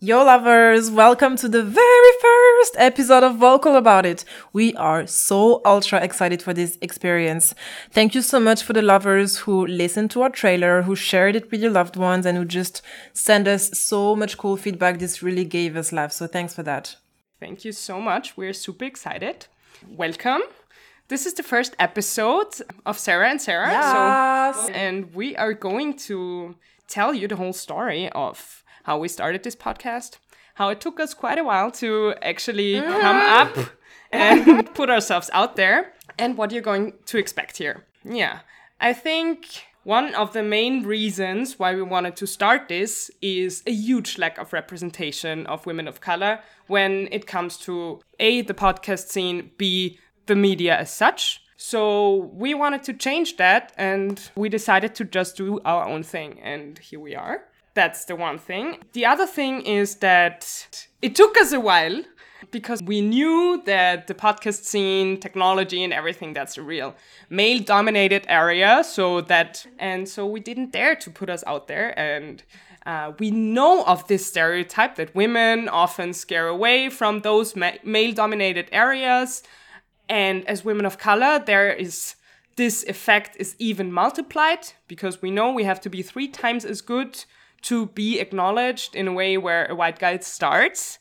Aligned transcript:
Yo, 0.00 0.22
lovers, 0.22 0.92
welcome 0.92 1.34
to 1.34 1.48
the 1.48 1.64
very 1.64 2.12
first 2.20 2.76
episode 2.78 3.24
of 3.24 3.34
Vocal 3.34 3.74
About 3.74 4.06
It. 4.06 4.24
We 4.52 4.72
are 4.76 5.08
so 5.08 5.60
ultra 5.64 6.00
excited 6.00 6.40
for 6.40 6.54
this 6.54 6.78
experience. 6.80 7.52
Thank 7.90 8.14
you 8.14 8.22
so 8.22 8.38
much 8.38 8.62
for 8.62 8.72
the 8.72 8.80
lovers 8.80 9.38
who 9.38 9.66
listened 9.66 10.12
to 10.12 10.22
our 10.22 10.30
trailer, 10.30 10.82
who 10.82 10.94
shared 10.94 11.34
it 11.34 11.50
with 11.50 11.60
your 11.60 11.72
loved 11.72 11.96
ones, 11.96 12.26
and 12.26 12.38
who 12.38 12.44
just 12.44 12.80
sent 13.12 13.48
us 13.48 13.76
so 13.76 14.14
much 14.14 14.38
cool 14.38 14.56
feedback. 14.56 15.00
This 15.00 15.20
really 15.20 15.44
gave 15.44 15.76
us 15.76 15.90
life. 15.90 16.12
So 16.12 16.28
thanks 16.28 16.54
for 16.54 16.62
that. 16.62 16.94
Thank 17.40 17.64
you 17.64 17.72
so 17.72 18.00
much. 18.00 18.36
We're 18.36 18.52
super 18.52 18.84
excited. 18.84 19.48
Welcome. 19.88 20.42
This 21.08 21.26
is 21.26 21.34
the 21.34 21.42
first 21.42 21.74
episode 21.80 22.54
of 22.86 23.00
Sarah 23.00 23.30
and 23.30 23.42
Sarah. 23.42 23.72
Yes. 23.72 24.64
So, 24.64 24.72
and 24.74 25.12
we 25.12 25.34
are 25.36 25.54
going 25.54 25.96
to 26.06 26.54
tell 26.86 27.14
you 27.14 27.26
the 27.26 27.34
whole 27.34 27.52
story 27.52 28.08
of 28.10 28.57
how 28.88 28.96
we 28.96 29.06
started 29.06 29.42
this 29.42 29.54
podcast, 29.54 30.16
how 30.54 30.70
it 30.70 30.80
took 30.80 30.98
us 30.98 31.12
quite 31.12 31.38
a 31.38 31.44
while 31.44 31.70
to 31.70 32.14
actually 32.22 32.78
uh-huh. 32.78 33.00
come 33.00 33.16
up 33.40 33.54
and 34.12 34.74
put 34.74 34.88
ourselves 34.88 35.28
out 35.34 35.56
there, 35.56 35.92
and 36.18 36.38
what 36.38 36.50
you're 36.50 36.70
going 36.72 36.94
to 37.04 37.18
expect 37.18 37.58
here. 37.58 37.84
Yeah, 38.02 38.38
I 38.80 38.94
think 38.94 39.66
one 39.84 40.14
of 40.14 40.32
the 40.32 40.42
main 40.42 40.84
reasons 40.84 41.58
why 41.58 41.74
we 41.74 41.82
wanted 41.82 42.16
to 42.16 42.26
start 42.26 42.68
this 42.68 43.10
is 43.20 43.62
a 43.66 43.72
huge 43.72 44.16
lack 44.16 44.38
of 44.38 44.54
representation 44.54 45.46
of 45.46 45.66
women 45.66 45.86
of 45.86 46.00
color 46.00 46.40
when 46.66 47.10
it 47.12 47.26
comes 47.26 47.58
to 47.66 48.00
A, 48.18 48.40
the 48.40 48.54
podcast 48.54 49.08
scene, 49.08 49.50
B, 49.58 49.98
the 50.24 50.34
media 50.34 50.78
as 50.78 50.90
such. 50.90 51.42
So 51.58 52.30
we 52.32 52.54
wanted 52.54 52.84
to 52.84 52.94
change 52.94 53.36
that 53.36 53.74
and 53.76 54.18
we 54.34 54.48
decided 54.48 54.94
to 54.94 55.04
just 55.04 55.36
do 55.36 55.60
our 55.66 55.86
own 55.86 56.02
thing, 56.02 56.40
and 56.40 56.78
here 56.78 57.00
we 57.00 57.14
are. 57.14 57.42
That's 57.78 58.06
the 58.06 58.16
one 58.16 58.38
thing. 58.38 58.78
The 58.92 59.06
other 59.06 59.24
thing 59.24 59.62
is 59.62 59.98
that 60.08 60.88
it 61.00 61.14
took 61.14 61.36
us 61.36 61.52
a 61.52 61.60
while 61.60 62.02
because 62.50 62.82
we 62.82 63.00
knew 63.00 63.62
that 63.66 64.08
the 64.08 64.14
podcast 64.14 64.64
scene, 64.64 65.20
technology, 65.20 65.84
and 65.84 65.92
everything 65.92 66.32
that's 66.32 66.58
a 66.58 66.62
real 66.62 66.96
male 67.30 67.60
dominated 67.60 68.24
area. 68.28 68.82
So 68.82 69.20
that, 69.20 69.64
and 69.78 70.08
so 70.08 70.26
we 70.26 70.40
didn't 70.40 70.72
dare 70.72 70.96
to 70.96 71.08
put 71.08 71.30
us 71.30 71.44
out 71.46 71.68
there. 71.68 71.96
And 71.96 72.42
uh, 72.84 73.12
we 73.20 73.30
know 73.30 73.84
of 73.84 74.08
this 74.08 74.26
stereotype 74.26 74.96
that 74.96 75.14
women 75.14 75.68
often 75.68 76.12
scare 76.12 76.48
away 76.48 76.90
from 76.90 77.20
those 77.20 77.54
ma- 77.54 77.78
male 77.84 78.12
dominated 78.12 78.68
areas. 78.72 79.44
And 80.08 80.44
as 80.48 80.64
women 80.64 80.84
of 80.84 80.98
color, 80.98 81.38
there 81.38 81.72
is 81.72 82.16
this 82.56 82.82
effect 82.88 83.36
is 83.38 83.54
even 83.60 83.92
multiplied 83.92 84.72
because 84.88 85.22
we 85.22 85.30
know 85.30 85.52
we 85.52 85.62
have 85.62 85.80
to 85.82 85.88
be 85.88 86.02
three 86.02 86.26
times 86.26 86.64
as 86.64 86.80
good 86.80 87.24
to 87.62 87.86
be 87.86 88.20
acknowledged 88.20 88.94
in 88.94 89.08
a 89.08 89.12
way 89.12 89.36
where 89.36 89.66
a 89.66 89.74
white 89.74 89.98
guy 89.98 90.18
starts. 90.18 90.98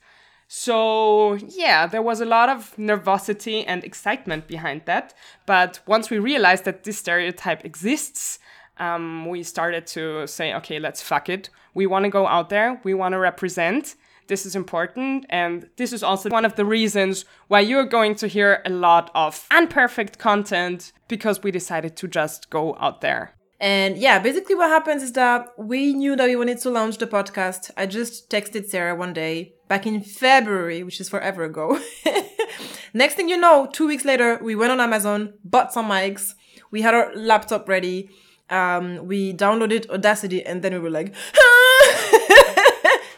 So, 0.48 1.34
yeah, 1.34 1.88
there 1.88 2.02
was 2.02 2.22
a 2.22 2.26
lot 2.26 2.50
of 2.50 2.74
nervosity 2.78 3.66
and 3.68 3.84
excitement 3.84 4.48
behind 4.48 4.84
that. 4.86 5.14
But 5.46 5.82
once 5.86 6.10
we 6.10 6.20
realized 6.20 6.64
that 6.66 6.84
this 6.84 6.98
stereotype 7.00 7.66
exists, 7.66 8.40
um, 8.78 9.26
we 9.26 9.44
started 9.44 9.86
to 9.88 10.26
say, 10.28 10.54
okay, 10.54 10.80
let's 10.80 11.02
fuck 11.02 11.30
it. 11.30 11.50
We 11.74 11.86
want 11.86 12.06
to 12.06 12.10
go 12.10 12.28
out 12.28 12.50
there, 12.50 12.80
we 12.84 12.94
want 12.94 13.14
to 13.14 13.20
represent. 13.20 13.96
This 14.28 14.46
is 14.46 14.56
important. 14.56 15.26
And 15.30 15.70
this 15.78 15.94
is 15.94 16.04
also 16.04 16.30
one 16.30 16.46
of 16.46 16.56
the 16.56 16.66
reasons 16.66 17.26
why 17.48 17.62
you're 17.62 17.86
going 17.86 18.16
to 18.16 18.28
hear 18.28 18.62
a 18.66 18.70
lot 18.70 19.10
of 19.16 19.48
unperfect 19.52 20.18
content 20.18 20.92
because 21.08 21.44
we 21.44 21.52
decided 21.52 21.96
to 21.98 22.08
just 22.08 22.50
go 22.50 22.76
out 22.80 23.02
there. 23.02 23.37
And 23.60 23.98
yeah, 23.98 24.20
basically 24.20 24.56
what 24.56 24.70
happens 24.70 25.02
is 25.02 25.14
that 25.14 25.48
we 25.58 25.94
knew 25.94 26.16
that 26.16 26.28
we 26.28 26.36
wanted 26.36 26.60
to 26.60 26.70
launch 26.70 26.98
the 26.98 27.08
podcast. 27.08 27.72
I 27.76 27.88
just 27.88 28.30
texted 28.30 28.68
Sarah 28.68 28.96
one 28.96 29.14
day 29.14 29.56
back 29.68 29.88
in 29.88 30.02
February, 30.02 30.84
which 30.84 31.02
is 31.02 31.10
forever 31.10 31.44
ago. 31.44 31.80
Next 32.94 33.16
thing 33.16 33.30
you 33.30 33.38
know, 33.38 33.68
two 33.72 33.88
weeks 33.88 34.06
later, 34.06 34.40
we 34.44 34.56
went 34.56 34.72
on 34.72 34.80
Amazon, 34.80 35.34
bought 35.44 35.74
some 35.74 35.90
mics. 35.90 36.36
We 36.70 36.82
had 36.82 36.94
our 36.94 37.16
laptop 37.16 37.68
ready. 37.68 38.10
Um, 38.50 39.06
we 39.08 39.34
downloaded 39.34 39.90
Audacity 39.90 40.46
and 40.46 40.62
then 40.62 40.74
we 40.74 40.80
were 40.80 40.90
like, 40.90 41.14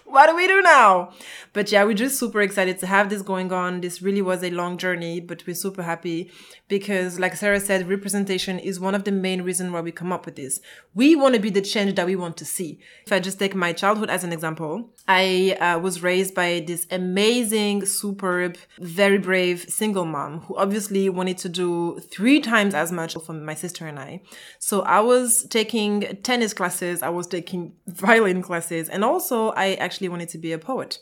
what 0.09 0.27
do 0.27 0.35
we 0.35 0.47
do 0.47 0.61
now? 0.61 1.11
But 1.53 1.71
yeah, 1.71 1.83
we're 1.83 1.93
just 1.93 2.19
super 2.19 2.41
excited 2.41 2.79
to 2.79 2.87
have 2.87 3.09
this 3.09 3.21
going 3.21 3.51
on. 3.51 3.81
This 3.81 4.01
really 4.01 4.21
was 4.21 4.43
a 4.43 4.51
long 4.51 4.77
journey, 4.77 5.19
but 5.19 5.45
we're 5.45 5.55
super 5.55 5.83
happy 5.83 6.31
because, 6.67 7.19
like 7.19 7.35
Sarah 7.35 7.59
said, 7.59 7.89
representation 7.89 8.59
is 8.59 8.79
one 8.79 8.95
of 8.95 9.03
the 9.03 9.11
main 9.11 9.41
reasons 9.41 9.71
why 9.71 9.81
we 9.81 9.91
come 9.91 10.11
up 10.11 10.25
with 10.25 10.35
this. 10.35 10.61
We 10.93 11.15
want 11.15 11.35
to 11.35 11.41
be 11.41 11.49
the 11.49 11.61
change 11.61 11.95
that 11.95 12.05
we 12.05 12.15
want 12.15 12.37
to 12.37 12.45
see. 12.45 12.79
If 13.05 13.11
I 13.11 13.19
just 13.19 13.39
take 13.39 13.55
my 13.55 13.73
childhood 13.73 14.09
as 14.09 14.23
an 14.23 14.31
example, 14.31 14.91
I 15.07 15.57
uh, 15.59 15.79
was 15.79 16.03
raised 16.03 16.35
by 16.35 16.63
this 16.65 16.85
amazing, 16.91 17.85
superb, 17.85 18.57
very 18.79 19.17
brave 19.17 19.65
single 19.67 20.05
mom 20.05 20.41
who 20.41 20.55
obviously 20.55 21.09
wanted 21.09 21.39
to 21.39 21.49
do 21.49 21.99
three 22.11 22.39
times 22.39 22.73
as 22.73 22.91
much 22.91 23.15
for 23.15 23.33
my 23.33 23.55
sister 23.55 23.87
and 23.87 23.99
I. 23.99 24.21
So 24.59 24.81
I 24.81 24.99
was 24.99 25.45
taking 25.49 26.01
tennis 26.23 26.53
classes, 26.53 27.01
I 27.01 27.09
was 27.09 27.27
taking 27.27 27.73
violin 27.87 28.41
classes, 28.41 28.89
and 28.89 29.03
also 29.03 29.49
I 29.49 29.73
actually 29.75 29.98
wanted 30.07 30.29
to 30.29 30.37
be 30.37 30.53
a 30.53 30.57
poet 30.57 30.99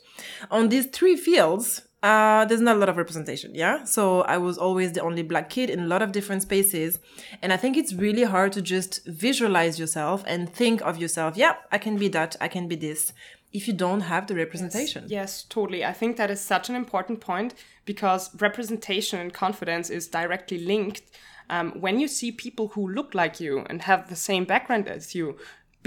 on 0.50 0.68
these 0.68 0.86
three 0.86 1.16
fields, 1.16 1.82
uh, 2.02 2.44
there's 2.44 2.60
not 2.60 2.76
a 2.76 2.78
lot 2.78 2.88
of 2.88 2.96
representation, 2.96 3.54
yeah? 3.54 3.84
So 3.84 4.22
I 4.22 4.38
was 4.38 4.56
always 4.56 4.92
the 4.92 5.00
only 5.00 5.22
black 5.22 5.50
kid 5.50 5.68
in 5.68 5.80
a 5.80 5.86
lot 5.86 6.00
of 6.00 6.12
different 6.12 6.42
spaces. 6.42 7.00
And 7.42 7.52
I 7.52 7.56
think 7.56 7.76
it's 7.76 7.92
really 7.92 8.22
hard 8.24 8.52
to 8.52 8.62
just 8.62 9.04
visualize 9.06 9.78
yourself 9.78 10.22
and 10.26 10.48
think 10.48 10.80
of 10.82 10.98
yourself, 10.98 11.36
yeah, 11.36 11.56
I 11.72 11.78
can 11.78 11.96
be 11.96 12.08
that, 12.08 12.36
I 12.40 12.48
can 12.48 12.68
be 12.68 12.76
this, 12.76 13.12
if 13.52 13.66
you 13.66 13.74
don't 13.74 14.02
have 14.02 14.26
the 14.26 14.36
representation. 14.36 15.04
Yes, 15.04 15.10
yes, 15.10 15.42
totally. 15.48 15.84
I 15.84 15.92
think 15.92 16.16
that 16.16 16.30
is 16.30 16.40
such 16.40 16.68
an 16.68 16.76
important 16.76 17.20
point 17.20 17.54
because 17.84 18.34
representation 18.40 19.18
and 19.18 19.32
confidence 19.32 19.90
is 19.90 20.06
directly 20.06 20.58
linked. 20.58 21.02
Um, 21.50 21.72
when 21.80 21.98
you 21.98 22.08
see 22.08 22.30
people 22.30 22.68
who 22.68 22.88
look 22.88 23.14
like 23.14 23.40
you 23.40 23.64
and 23.70 23.82
have 23.82 24.08
the 24.08 24.16
same 24.16 24.44
background 24.44 24.86
as 24.86 25.14
you, 25.14 25.36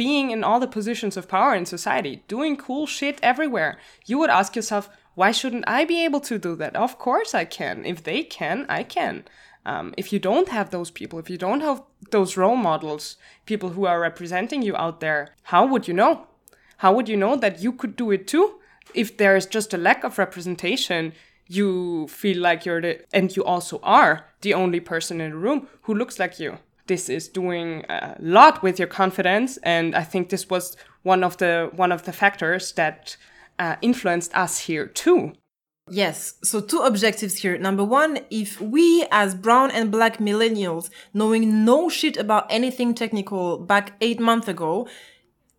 being 0.02 0.32
in 0.32 0.44
all 0.44 0.60
the 0.60 0.76
positions 0.78 1.16
of 1.16 1.28
power 1.28 1.54
in 1.54 1.64
society, 1.64 2.24
doing 2.28 2.58
cool 2.58 2.88
shit 2.88 3.20
everywhere, 3.22 3.78
you 4.08 4.18
would 4.18 4.32
ask 4.32 4.56
yourself, 4.56 4.90
why 5.14 5.32
shouldn't 5.32 5.64
I 5.68 5.86
be 5.86 6.04
able 6.04 6.22
to 6.22 6.40
do 6.40 6.56
that? 6.56 6.76
Of 6.76 6.98
course 6.98 7.36
I 7.36 7.46
can. 7.46 7.86
If 7.86 8.02
they 8.02 8.24
can, 8.24 8.66
I 8.68 8.82
can. 8.82 9.26
Um, 9.64 9.94
if 10.02 10.12
you 10.12 10.18
don't 10.18 10.50
have 10.50 10.72
those 10.72 10.90
people, 10.90 11.20
if 11.20 11.30
you 11.30 11.38
don't 11.38 11.62
have 11.62 11.84
those 12.10 12.36
role 12.36 12.56
models, 12.56 13.18
people 13.46 13.70
who 13.70 13.86
are 13.86 14.00
representing 14.00 14.64
you 14.64 14.76
out 14.76 15.02
there, 15.02 15.36
how 15.44 15.68
would 15.68 15.88
you 15.88 15.94
know? 15.94 16.26
How 16.78 16.92
would 16.96 17.08
you 17.08 17.18
know 17.24 17.36
that 17.36 17.62
you 17.62 17.72
could 17.72 17.96
do 17.96 18.10
it 18.10 18.26
too? 18.28 18.56
If 18.96 19.18
there 19.18 19.36
is 19.36 19.46
just 19.46 19.72
a 19.72 19.78
lack 19.78 20.04
of 20.04 20.18
representation, 20.18 21.14
you 21.46 22.08
feel 22.08 22.40
like 22.40 22.66
you're 22.66 22.82
the, 22.82 22.94
and 23.14 23.36
you 23.36 23.44
also 23.44 23.80
are 23.84 24.26
the 24.42 24.56
only 24.56 24.80
person 24.80 25.22
in 25.22 25.30
the 25.30 25.38
room 25.38 25.68
who 25.84 25.94
looks 25.94 26.18
like 26.18 26.40
you 26.40 26.58
this 26.92 27.08
is 27.08 27.30
doing 27.30 27.86
a 27.88 28.18
lot 28.20 28.62
with 28.62 28.78
your 28.78 28.88
confidence 29.02 29.58
and 29.64 29.96
i 29.96 30.04
think 30.12 30.28
this 30.28 30.50
was 30.50 30.76
one 31.04 31.24
of 31.24 31.38
the 31.38 31.70
one 31.84 31.92
of 31.92 32.04
the 32.04 32.12
factors 32.12 32.74
that 32.74 33.16
uh, 33.60 33.76
influenced 33.82 34.32
us 34.36 34.54
here 34.68 34.86
too 34.88 35.32
Yes, 35.90 36.36
so 36.42 36.62
two 36.62 36.80
objectives 36.80 37.36
here. 37.42 37.58
Number 37.58 37.84
one, 37.84 38.20
if 38.30 38.62
we 38.62 39.06
as 39.12 39.36
brown 39.36 39.72
and 39.72 39.92
black 39.92 40.20
millennials, 40.20 40.90
knowing 41.14 41.66
no 41.66 41.90
shit 41.90 42.16
about 42.16 42.46
anything 42.50 42.94
technical 42.94 43.58
back 43.58 43.94
eight 44.00 44.20
months 44.20 44.48
ago, 44.48 44.88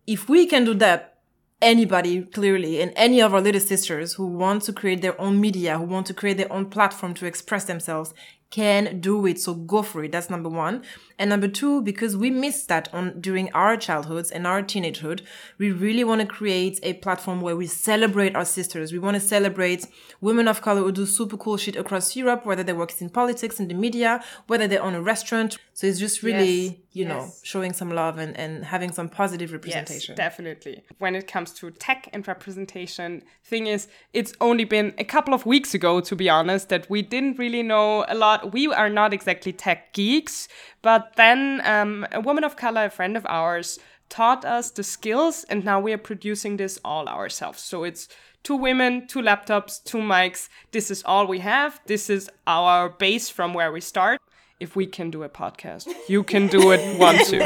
if 0.07 0.29
we 0.29 0.47
can 0.47 0.63
do 0.65 0.73
that, 0.75 1.13
anybody 1.61 2.23
clearly 2.23 2.81
and 2.81 2.91
any 2.95 3.21
of 3.21 3.33
our 3.33 3.41
little 3.41 3.61
sisters 3.61 4.13
who 4.13 4.25
want 4.25 4.63
to 4.63 4.73
create 4.73 5.01
their 5.01 5.19
own 5.19 5.39
media, 5.39 5.77
who 5.77 5.85
want 5.85 6.07
to 6.07 6.13
create 6.13 6.37
their 6.37 6.51
own 6.51 6.65
platform 6.65 7.13
to 7.13 7.25
express 7.25 7.65
themselves 7.65 8.13
can 8.53 8.99
do 8.99 9.25
it. 9.25 9.39
So 9.39 9.55
go 9.55 9.81
for 9.81 10.03
it. 10.03 10.11
That's 10.11 10.29
number 10.29 10.47
one. 10.47 10.83
And 11.17 11.31
number 11.31 11.47
two, 11.47 11.81
because 11.81 12.15
we 12.15 12.29
missed 12.29 12.67
that 12.67 12.93
on 12.93 13.19
during 13.19 13.51
our 13.53 13.75
childhoods 13.75 14.29
and 14.29 14.45
our 14.45 14.61
teenagehood, 14.61 15.21
we 15.57 15.71
really 15.71 16.03
want 16.03 16.21
to 16.21 16.27
create 16.27 16.79
a 16.83 16.93
platform 16.93 17.41
where 17.41 17.55
we 17.55 17.65
celebrate 17.65 18.35
our 18.35 18.45
sisters. 18.45 18.93
We 18.93 18.99
want 18.99 19.15
to 19.15 19.19
celebrate 19.19 19.87
women 20.21 20.47
of 20.47 20.61
color 20.61 20.81
who 20.81 20.91
do 20.91 21.07
super 21.07 21.35
cool 21.35 21.57
shit 21.57 21.75
across 21.75 22.15
Europe, 22.15 22.45
whether 22.45 22.61
they 22.61 22.73
work 22.73 22.93
in 23.01 23.09
politics, 23.09 23.59
in 23.59 23.69
the 23.69 23.73
media, 23.73 24.23
whether 24.45 24.67
they 24.67 24.77
own 24.77 24.93
a 24.93 25.01
restaurant. 25.01 25.57
So 25.73 25.87
it's 25.87 25.97
just 25.97 26.21
really, 26.21 26.61
yes. 26.61 26.75
You 26.93 27.05
know, 27.05 27.31
showing 27.41 27.73
some 27.73 27.89
love 27.89 28.19
and, 28.19 28.37
and 28.37 28.63
having 28.63 28.91
some 28.91 29.09
positive 29.09 29.51
representation. 29.51 30.13
Yes, 30.13 30.17
definitely. 30.17 30.83
When 30.99 31.15
it 31.15 31.27
comes 31.27 31.51
to 31.53 31.71
tech 31.71 32.07
and 32.13 32.25
representation, 32.27 33.23
thing 33.43 33.65
is, 33.65 33.87
it's 34.13 34.33
only 34.39 34.63
been 34.63 34.93
a 34.99 35.03
couple 35.03 35.33
of 35.33 35.45
weeks 35.45 35.73
ago, 35.73 36.01
to 36.01 36.15
be 36.15 36.29
honest, 36.29 36.69
that 36.69 36.87
we 36.89 37.01
didn't 37.01 37.39
really 37.39 37.63
know 37.63 38.05
a 38.07 38.15
lot. 38.15 38.53
We 38.53 38.67
are 38.67 38.89
not 38.89 39.11
exactly 39.11 39.51
tech 39.51 39.93
geeks, 39.93 40.47
but 40.83 41.15
then 41.15 41.61
um, 41.65 42.05
a 42.11 42.21
woman 42.21 42.43
of 42.43 42.55
color, 42.55 42.85
a 42.85 42.89
friend 42.91 43.17
of 43.17 43.25
ours, 43.27 43.79
taught 44.09 44.45
us 44.45 44.69
the 44.69 44.83
skills, 44.83 45.43
and 45.45 45.65
now 45.65 45.79
we 45.79 45.93
are 45.93 45.97
producing 45.97 46.57
this 46.57 46.79
all 46.85 47.07
ourselves. 47.07 47.63
So 47.63 47.83
it's 47.83 48.07
two 48.43 48.55
women, 48.55 49.07
two 49.07 49.21
laptops, 49.21 49.83
two 49.83 49.97
mics. 49.97 50.47
This 50.71 50.91
is 50.91 51.01
all 51.05 51.25
we 51.25 51.39
have. 51.39 51.81
This 51.87 52.09
is 52.11 52.29
our 52.45 52.89
base 52.89 53.29
from 53.29 53.55
where 53.55 53.71
we 53.71 53.81
start. 53.81 54.21
If 54.59 54.75
we 54.75 54.85
can 54.85 55.09
do 55.09 55.23
a 55.23 55.29
podcast, 55.29 55.87
you 56.07 56.23
can 56.23 56.47
do 56.47 56.71
it 56.71 56.99
one 56.99 57.17
too. 57.25 57.41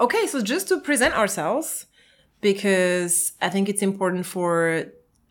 Okay, 0.00 0.26
so 0.26 0.40
just 0.40 0.68
to 0.68 0.80
present 0.80 1.14
ourselves, 1.14 1.86
because 2.40 3.32
I 3.42 3.48
think 3.48 3.68
it's 3.68 3.82
important 3.82 4.26
for 4.26 4.84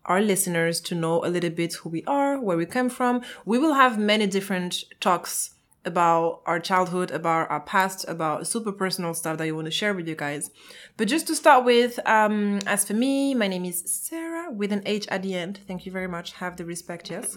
our 0.04 0.20
listeners 0.20 0.80
to 0.82 0.94
know 0.94 1.24
a 1.24 1.28
little 1.28 1.50
bit 1.50 1.74
who 1.74 1.88
we 1.88 2.04
are, 2.04 2.38
where 2.38 2.56
we 2.56 2.66
come 2.66 2.88
from. 2.88 3.22
We 3.44 3.58
will 3.58 3.74
have 3.74 3.98
many 3.98 4.26
different 4.26 4.84
talks 5.00 5.54
about 5.84 6.42
our 6.44 6.60
childhood, 6.60 7.10
about 7.10 7.50
our 7.50 7.60
past, 7.60 8.04
about 8.08 8.46
super 8.46 8.72
personal 8.72 9.14
stuff 9.14 9.38
that 9.38 9.46
you 9.46 9.54
want 9.54 9.66
to 9.66 9.70
share 9.70 9.94
with 9.94 10.06
you 10.06 10.14
guys. 10.14 10.50
But 10.96 11.08
just 11.08 11.26
to 11.28 11.34
start 11.34 11.64
with, 11.64 11.98
um, 12.06 12.60
as 12.66 12.84
for 12.84 12.94
me, 12.94 13.34
my 13.34 13.48
name 13.48 13.64
is 13.64 13.82
Sarah 13.86 14.37
with 14.50 14.72
an 14.72 14.82
H 14.86 15.06
at 15.08 15.22
the 15.22 15.34
end. 15.34 15.60
Thank 15.66 15.86
you 15.86 15.92
very 15.92 16.08
much. 16.08 16.32
Have 16.34 16.56
the 16.56 16.64
respect, 16.64 17.10
yes. 17.10 17.36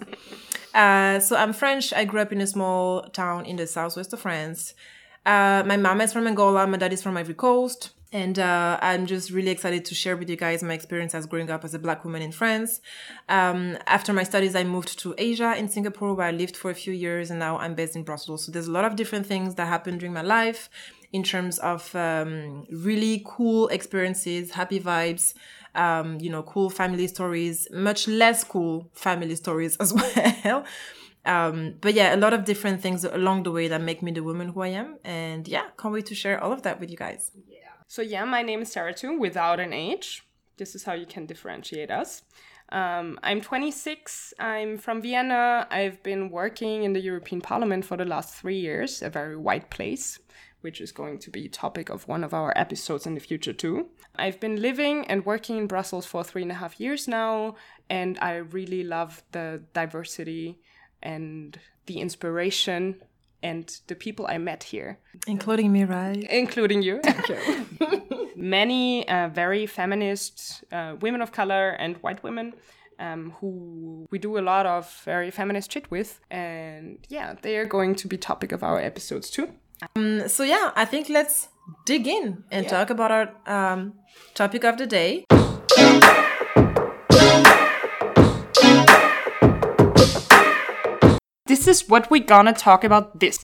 Uh, 0.73 1.19
so 1.19 1.35
I'm 1.35 1.53
French. 1.53 1.93
I 1.93 2.05
grew 2.05 2.21
up 2.21 2.31
in 2.31 2.41
a 2.41 2.47
small 2.47 3.03
town 3.09 3.45
in 3.45 3.55
the 3.55 3.67
southwest 3.67 4.13
of 4.13 4.19
France. 4.21 4.73
Uh, 5.25 5.63
my 5.65 5.77
mom 5.77 6.01
is 6.01 6.13
from 6.13 6.27
Angola. 6.27 6.65
My 6.67 6.77
dad 6.77 6.93
is 6.93 7.03
from 7.03 7.17
Ivory 7.17 7.35
Coast. 7.35 7.91
And 8.13 8.37
uh, 8.39 8.77
I'm 8.81 9.05
just 9.05 9.31
really 9.31 9.51
excited 9.51 9.85
to 9.85 9.95
share 9.95 10.17
with 10.17 10.29
you 10.29 10.35
guys 10.35 10.61
my 10.61 10.73
experience 10.73 11.15
as 11.15 11.25
growing 11.25 11.49
up 11.49 11.63
as 11.63 11.73
a 11.73 11.79
black 11.79 12.03
woman 12.03 12.21
in 12.21 12.33
France. 12.33 12.81
Um, 13.29 13.77
after 13.87 14.11
my 14.11 14.23
studies, 14.23 14.53
I 14.53 14.65
moved 14.65 14.99
to 14.99 15.15
Asia 15.17 15.55
in 15.57 15.69
Singapore, 15.69 16.13
where 16.13 16.27
I 16.27 16.31
lived 16.31 16.57
for 16.57 16.69
a 16.69 16.75
few 16.75 16.91
years, 16.91 17.29
and 17.29 17.39
now 17.39 17.57
I'm 17.57 17.73
based 17.73 17.95
in 17.95 18.03
Brussels. 18.03 18.43
So 18.45 18.51
there's 18.51 18.67
a 18.67 18.71
lot 18.71 18.83
of 18.83 18.97
different 18.97 19.27
things 19.27 19.55
that 19.55 19.67
happened 19.67 20.01
during 20.01 20.11
my 20.13 20.23
life 20.23 20.69
in 21.13 21.23
terms 21.23 21.57
of 21.59 21.93
um, 21.95 22.65
really 22.69 23.21
cool 23.25 23.69
experiences, 23.69 24.51
happy 24.51 24.79
vibes, 24.79 25.33
um, 25.75 26.19
you 26.19 26.29
know, 26.29 26.44
cool 26.44 26.69
family 26.69 27.07
stories, 27.07 27.68
much 27.71 28.07
less 28.07 28.44
cool 28.44 28.89
family 28.94 29.35
stories 29.35 29.77
as 29.83 29.94
well. 29.94 30.65
Um, 31.23 31.75
but 31.81 31.94
yeah, 31.94 32.15
a 32.15 32.18
lot 32.18 32.33
of 32.33 32.45
different 32.45 32.81
things 32.81 33.03
along 33.03 33.44
the 33.44 33.51
way 33.51 33.68
that 33.68 33.81
make 33.81 34.01
me 34.01 34.12
the 34.12 34.23
woman 34.23 34.50
who 34.50 34.62
I 34.62 34.69
am. 34.69 34.97
And 35.03 35.47
yeah, 35.47 35.68
can't 35.77 35.94
wait 35.94 36.07
to 36.07 36.15
share 36.15 36.44
all 36.44 36.51
of 36.51 36.63
that 36.63 36.79
with 36.79 36.89
you 36.89 36.97
guys. 36.97 37.31
Yeah. 37.47 37.57
So 37.88 38.01
yeah, 38.01 38.25
my 38.25 38.41
name 38.41 38.62
is 38.62 38.71
Sarah 38.71 38.94
too, 38.94 39.19
without 39.19 39.59
an 39.59 39.73
H. 39.73 40.23
This 40.57 40.75
is 40.75 40.83
how 40.83 40.94
you 40.94 41.06
can 41.06 41.25
differentiate 41.25 41.91
us. 41.91 42.24
Um, 42.71 43.19
I'm 43.21 43.41
26. 43.41 44.33
I'm 44.39 44.77
from 44.77 45.01
Vienna. 45.01 45.67
I've 45.69 46.01
been 46.03 46.29
working 46.29 46.83
in 46.83 46.94
the 46.94 47.01
European 47.01 47.41
Parliament 47.41 47.83
for 47.83 47.97
the 47.97 48.06
last 48.06 48.33
three 48.33 48.59
years, 48.59 49.01
a 49.01 49.09
very 49.09 49.35
white 49.35 49.69
place, 49.69 50.19
which 50.61 50.79
is 50.79 50.91
going 50.91 51.19
to 51.19 51.29
be 51.29 51.47
topic 51.47 51.89
of 51.89 52.07
one 52.07 52.23
of 52.23 52.33
our 52.33 52.53
episodes 52.55 53.05
in 53.05 53.13
the 53.13 53.19
future 53.19 53.53
too. 53.53 53.89
I've 54.15 54.39
been 54.39 54.61
living 54.61 55.05
and 55.07 55.25
working 55.25 55.57
in 55.57 55.67
Brussels 55.67 56.05
for 56.05 56.23
three 56.23 56.43
and 56.43 56.51
a 56.51 56.55
half 56.55 56.79
years 56.79 57.07
now, 57.07 57.55
and 57.89 58.17
I 58.21 58.35
really 58.37 58.83
love 58.83 59.23
the 59.31 59.63
diversity 59.73 60.59
and 61.01 61.59
the 61.85 61.99
inspiration 61.99 63.01
and 63.43 63.79
the 63.87 63.95
people 63.95 64.27
I 64.27 64.37
met 64.37 64.63
here. 64.63 64.99
Including 65.27 65.71
me, 65.71 65.83
right? 65.83 66.23
Including 66.29 66.83
you. 66.83 67.01
Many 68.35 69.07
uh, 69.07 69.29
very 69.29 69.65
feminist 69.65 70.63
uh, 70.71 70.95
women 71.01 71.21
of 71.21 71.31
color 71.31 71.71
and 71.71 71.97
white 71.97 72.23
women 72.23 72.53
um, 73.01 73.33
who 73.39 74.07
we 74.11 74.19
do 74.19 74.37
a 74.37 74.41
lot 74.41 74.65
of 74.65 75.01
very 75.03 75.31
feminist 75.31 75.71
shit 75.71 75.89
with. 75.89 76.21
And 76.29 76.99
yeah, 77.09 77.35
they 77.41 77.57
are 77.57 77.65
going 77.65 77.95
to 77.95 78.07
be 78.07 78.17
topic 78.17 78.51
of 78.51 78.63
our 78.63 78.79
episodes 78.79 79.29
too. 79.29 79.53
Um, 79.81 80.27
so 80.27 80.43
yeah, 80.43 80.71
I 80.75 80.85
think 80.85 81.09
let's 81.09 81.47
dig 81.85 82.07
in 82.07 82.43
and 82.51 82.65
yeah. 82.65 82.69
talk 82.69 82.89
about 82.89 83.11
our 83.11 83.33
um, 83.45 83.93
topic 84.33 84.63
of 84.63 84.77
the 84.77 84.87
day. 84.87 85.25
this 91.51 91.67
is 91.67 91.89
what 91.89 92.09
we're 92.09 92.23
gonna 92.23 92.53
talk 92.53 92.83
about 92.83 93.19
this. 93.19 93.43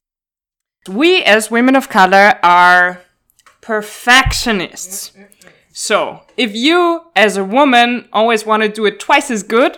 We 0.88 1.24
as 1.24 1.52
women 1.52 1.76
of 1.76 1.90
color 1.90 2.40
are 2.42 3.02
perfectionists. 3.62 5.12
So, 5.74 6.22
if 6.38 6.56
you 6.56 7.04
as 7.16 7.38
a 7.38 7.44
woman 7.44 8.08
always 8.12 8.46
want 8.46 8.64
to 8.64 8.70
do 8.70 8.86
it 8.86 9.00
twice 9.00 9.30
as 9.30 9.44
good 9.44 9.78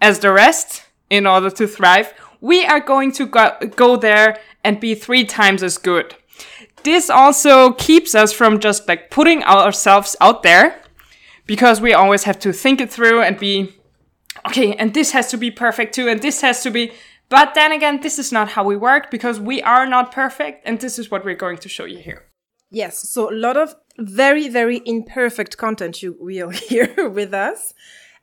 as 0.00 0.20
the 0.20 0.30
rest 0.30 0.82
in 1.08 1.26
order 1.26 1.50
to 1.50 1.66
thrive, 1.66 2.12
we 2.40 2.64
are 2.64 2.80
going 2.80 3.12
to 3.12 3.26
go, 3.26 3.56
go 3.76 3.96
there 3.96 4.38
and 4.64 4.80
be 4.80 4.94
three 4.94 5.24
times 5.24 5.62
as 5.62 5.78
good. 5.78 6.14
This 6.82 7.10
also 7.10 7.72
keeps 7.72 8.14
us 8.14 8.32
from 8.32 8.58
just 8.58 8.88
like 8.88 9.10
putting 9.10 9.42
ourselves 9.44 10.16
out 10.20 10.42
there 10.42 10.80
because 11.46 11.80
we 11.80 11.92
always 11.92 12.24
have 12.24 12.38
to 12.40 12.52
think 12.52 12.80
it 12.80 12.90
through 12.90 13.22
and 13.22 13.38
be 13.38 13.74
okay, 14.46 14.74
and 14.74 14.94
this 14.94 15.10
has 15.10 15.30
to 15.30 15.36
be 15.36 15.50
perfect 15.50 15.94
too, 15.94 16.08
and 16.08 16.22
this 16.22 16.40
has 16.40 16.62
to 16.62 16.70
be 16.70 16.92
but 17.30 17.54
then 17.54 17.70
again, 17.70 18.00
this 18.00 18.18
is 18.18 18.32
not 18.32 18.50
how 18.50 18.64
we 18.64 18.76
work 18.76 19.10
because 19.10 19.40
we 19.40 19.62
are 19.62 19.86
not 19.86 20.12
perfect, 20.12 20.62
and 20.66 20.80
this 20.80 20.98
is 20.98 21.10
what 21.10 21.24
we're 21.24 21.36
going 21.36 21.58
to 21.58 21.68
show 21.68 21.84
you 21.84 21.98
here. 21.98 22.26
Yes, 22.70 23.08
so 23.08 23.30
a 23.30 23.34
lot 23.34 23.56
of 23.56 23.76
very, 23.98 24.48
very 24.48 24.82
imperfect 24.84 25.56
content 25.56 26.02
you 26.02 26.16
will 26.20 26.50
hear 26.50 27.08
with 27.08 27.32
us. 27.32 27.72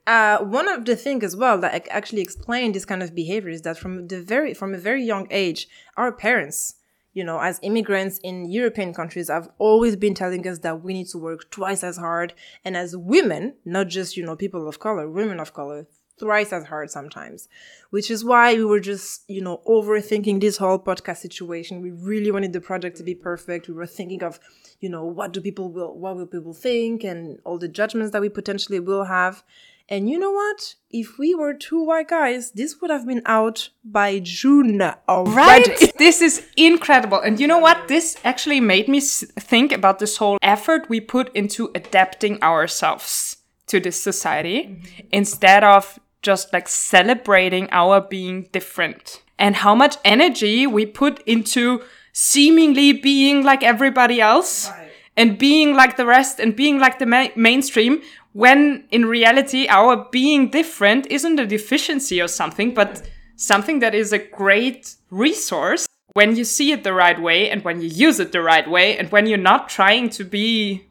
Uh, 0.08 0.38
one 0.40 0.70
of 0.70 0.86
the 0.86 0.96
things 0.96 1.22
as 1.22 1.36
well 1.36 1.60
that 1.60 1.86
actually 1.90 2.22
explain 2.22 2.72
this 2.72 2.86
kind 2.86 3.04
of 3.04 3.14
behavior 3.14 3.50
is 3.50 3.64
that 3.64 3.78
from 3.78 4.08
the 4.08 4.22
very 4.22 4.54
from 4.54 4.74
a 4.74 4.78
very 4.78 5.04
young 5.04 5.28
age, 5.30 5.68
our 5.98 6.14
parents, 6.14 6.76
you 7.14 7.26
know, 7.26 7.40
as 7.40 7.60
immigrants 7.62 8.18
in 8.24 8.50
European 8.50 8.94
countries, 8.94 9.28
have 9.28 9.50
always 9.58 9.98
been 9.98 10.14
telling 10.14 10.48
us 10.48 10.60
that 10.60 10.82
we 10.82 10.94
need 10.94 11.08
to 11.08 11.18
work 11.18 11.52
twice 11.52 11.84
as 11.84 11.98
hard, 11.98 12.34
and 12.64 12.78
as 12.78 12.96
women, 12.96 13.56
not 13.66 13.90
just 13.90 14.16
you 14.16 14.26
know 14.26 14.38
people 14.38 14.66
of 14.66 14.80
color, 14.80 15.10
women 15.10 15.42
of 15.42 15.54
color, 15.54 15.88
thrice 16.20 16.52
as 16.52 16.66
hard 16.66 16.90
sometimes, 16.90 17.48
which 17.90 18.10
is 18.10 18.24
why 18.24 18.54
we 18.54 18.66
were 18.66 18.80
just, 18.80 19.24
you 19.30 19.42
know, 19.42 19.62
overthinking 19.68 20.42
this 20.42 20.58
whole 20.58 20.80
podcast 20.80 21.18
situation. 21.18 21.82
We 21.82 21.92
really 21.92 22.32
wanted 22.32 22.54
the 22.54 22.62
project 22.62 22.98
to 22.98 23.04
be 23.04 23.16
perfect. 23.16 23.68
We 23.68 23.74
were 23.74 23.86
thinking 23.86 24.24
of, 24.24 24.40
you 24.80 24.90
know, 24.90 25.06
what 25.06 25.34
do 25.34 25.42
people 25.42 25.72
will, 25.72 25.98
what 25.98 26.16
will 26.16 26.26
people 26.26 26.54
think 26.54 27.04
and 27.04 27.40
all 27.44 27.58
the 27.58 27.68
judgments 27.68 28.12
that 28.12 28.22
we 28.22 28.30
potentially 28.30 28.80
will 28.80 29.04
have. 29.04 29.44
And 29.90 30.10
you 30.10 30.20
know 30.20 30.32
what? 30.32 30.76
If 30.90 31.18
we 31.18 31.34
were 31.34 31.54
two 31.54 31.82
white 31.82 32.10
guys, 32.10 32.52
this 32.52 32.82
would 32.82 32.92
have 32.92 33.08
been 33.08 33.22
out 33.26 33.70
by 33.86 34.20
June 34.20 34.82
already. 35.08 35.72
Right? 35.72 35.94
this 35.98 36.22
is 36.22 36.46
incredible. 36.58 37.22
And 37.22 37.40
you 37.40 37.48
know 37.48 37.60
what? 37.60 37.88
This 37.88 38.18
actually 38.24 38.60
made 38.60 38.90
me 38.90 39.00
think 39.00 39.72
about 39.72 40.00
this 40.00 40.18
whole 40.18 40.38
effort 40.42 40.90
we 40.90 41.00
put 41.00 41.34
into 41.34 41.72
adapting 41.74 42.42
ourselves 42.44 43.38
to 43.68 43.80
this 43.80 44.02
society 44.02 44.64
mm-hmm. 44.64 45.08
instead 45.12 45.64
of 45.64 46.00
just 46.22 46.52
like 46.52 46.68
celebrating 46.68 47.70
our 47.72 48.02
being 48.02 48.50
different 48.52 49.24
and 49.40 49.58
how 49.58 49.76
much 49.76 49.98
energy 50.04 50.68
we 50.68 50.86
put 50.86 51.22
into 51.26 51.82
seemingly 52.12 52.92
being 52.92 53.44
like 53.44 53.64
everybody 53.64 54.20
else 54.20 54.70
right. 54.70 54.90
and 55.16 55.38
being 55.38 55.76
like 55.76 55.96
the 55.96 56.06
rest 56.06 56.40
and 56.40 56.56
being 56.56 56.80
like 56.80 57.00
the 57.00 57.06
ma- 57.06 57.28
mainstream 57.36 58.02
when 58.38 58.84
in 58.92 59.04
reality 59.06 59.66
our 59.68 60.08
being 60.12 60.52
different 60.52 61.08
isn't 61.08 61.40
a 61.40 61.48
deficiency 61.48 62.22
or 62.22 62.28
something 62.28 62.72
but 62.72 63.02
something 63.36 63.80
that 63.80 63.96
is 63.96 64.14
a 64.14 64.20
great 64.20 64.96
resource 65.10 65.88
when 66.14 66.36
you 66.36 66.44
see 66.44 66.72
it 66.72 66.84
the 66.84 66.94
right 66.94 67.20
way 67.20 67.50
and 67.50 67.64
when 67.64 67.82
you 67.82 67.88
use 67.88 68.20
it 68.20 68.32
the 68.32 68.42
right 68.42 68.70
way 68.70 68.96
and 68.96 69.12
when 69.12 69.26
you're 69.26 69.50
not 69.54 69.70
trying 69.70 70.08
to 70.08 70.24
be 70.24 70.88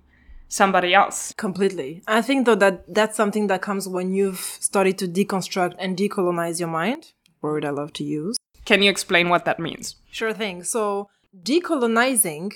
somebody 0.49 0.93
else. 0.93 1.33
Completely. 1.37 2.03
I 2.09 2.21
think 2.21 2.47
though 2.47 2.57
that 2.57 2.93
that's 2.93 3.17
something 3.17 3.47
that 3.47 3.63
comes 3.63 3.89
when 3.89 4.13
you've 4.13 4.41
started 4.41 4.99
to 4.99 5.07
deconstruct 5.07 5.75
and 5.79 5.97
decolonize 5.97 6.59
your 6.59 6.69
mind, 6.69 7.13
word 7.43 7.65
I 7.65 7.71
love 7.71 7.93
to 7.95 8.05
use. 8.05 8.37
Can 8.65 8.83
you 8.83 8.91
explain 8.91 9.29
what 9.29 9.45
that 9.45 9.61
means? 9.61 9.95
Sure 10.11 10.33
thing. 10.33 10.65
So, 10.65 11.09
decolonizing 11.41 12.53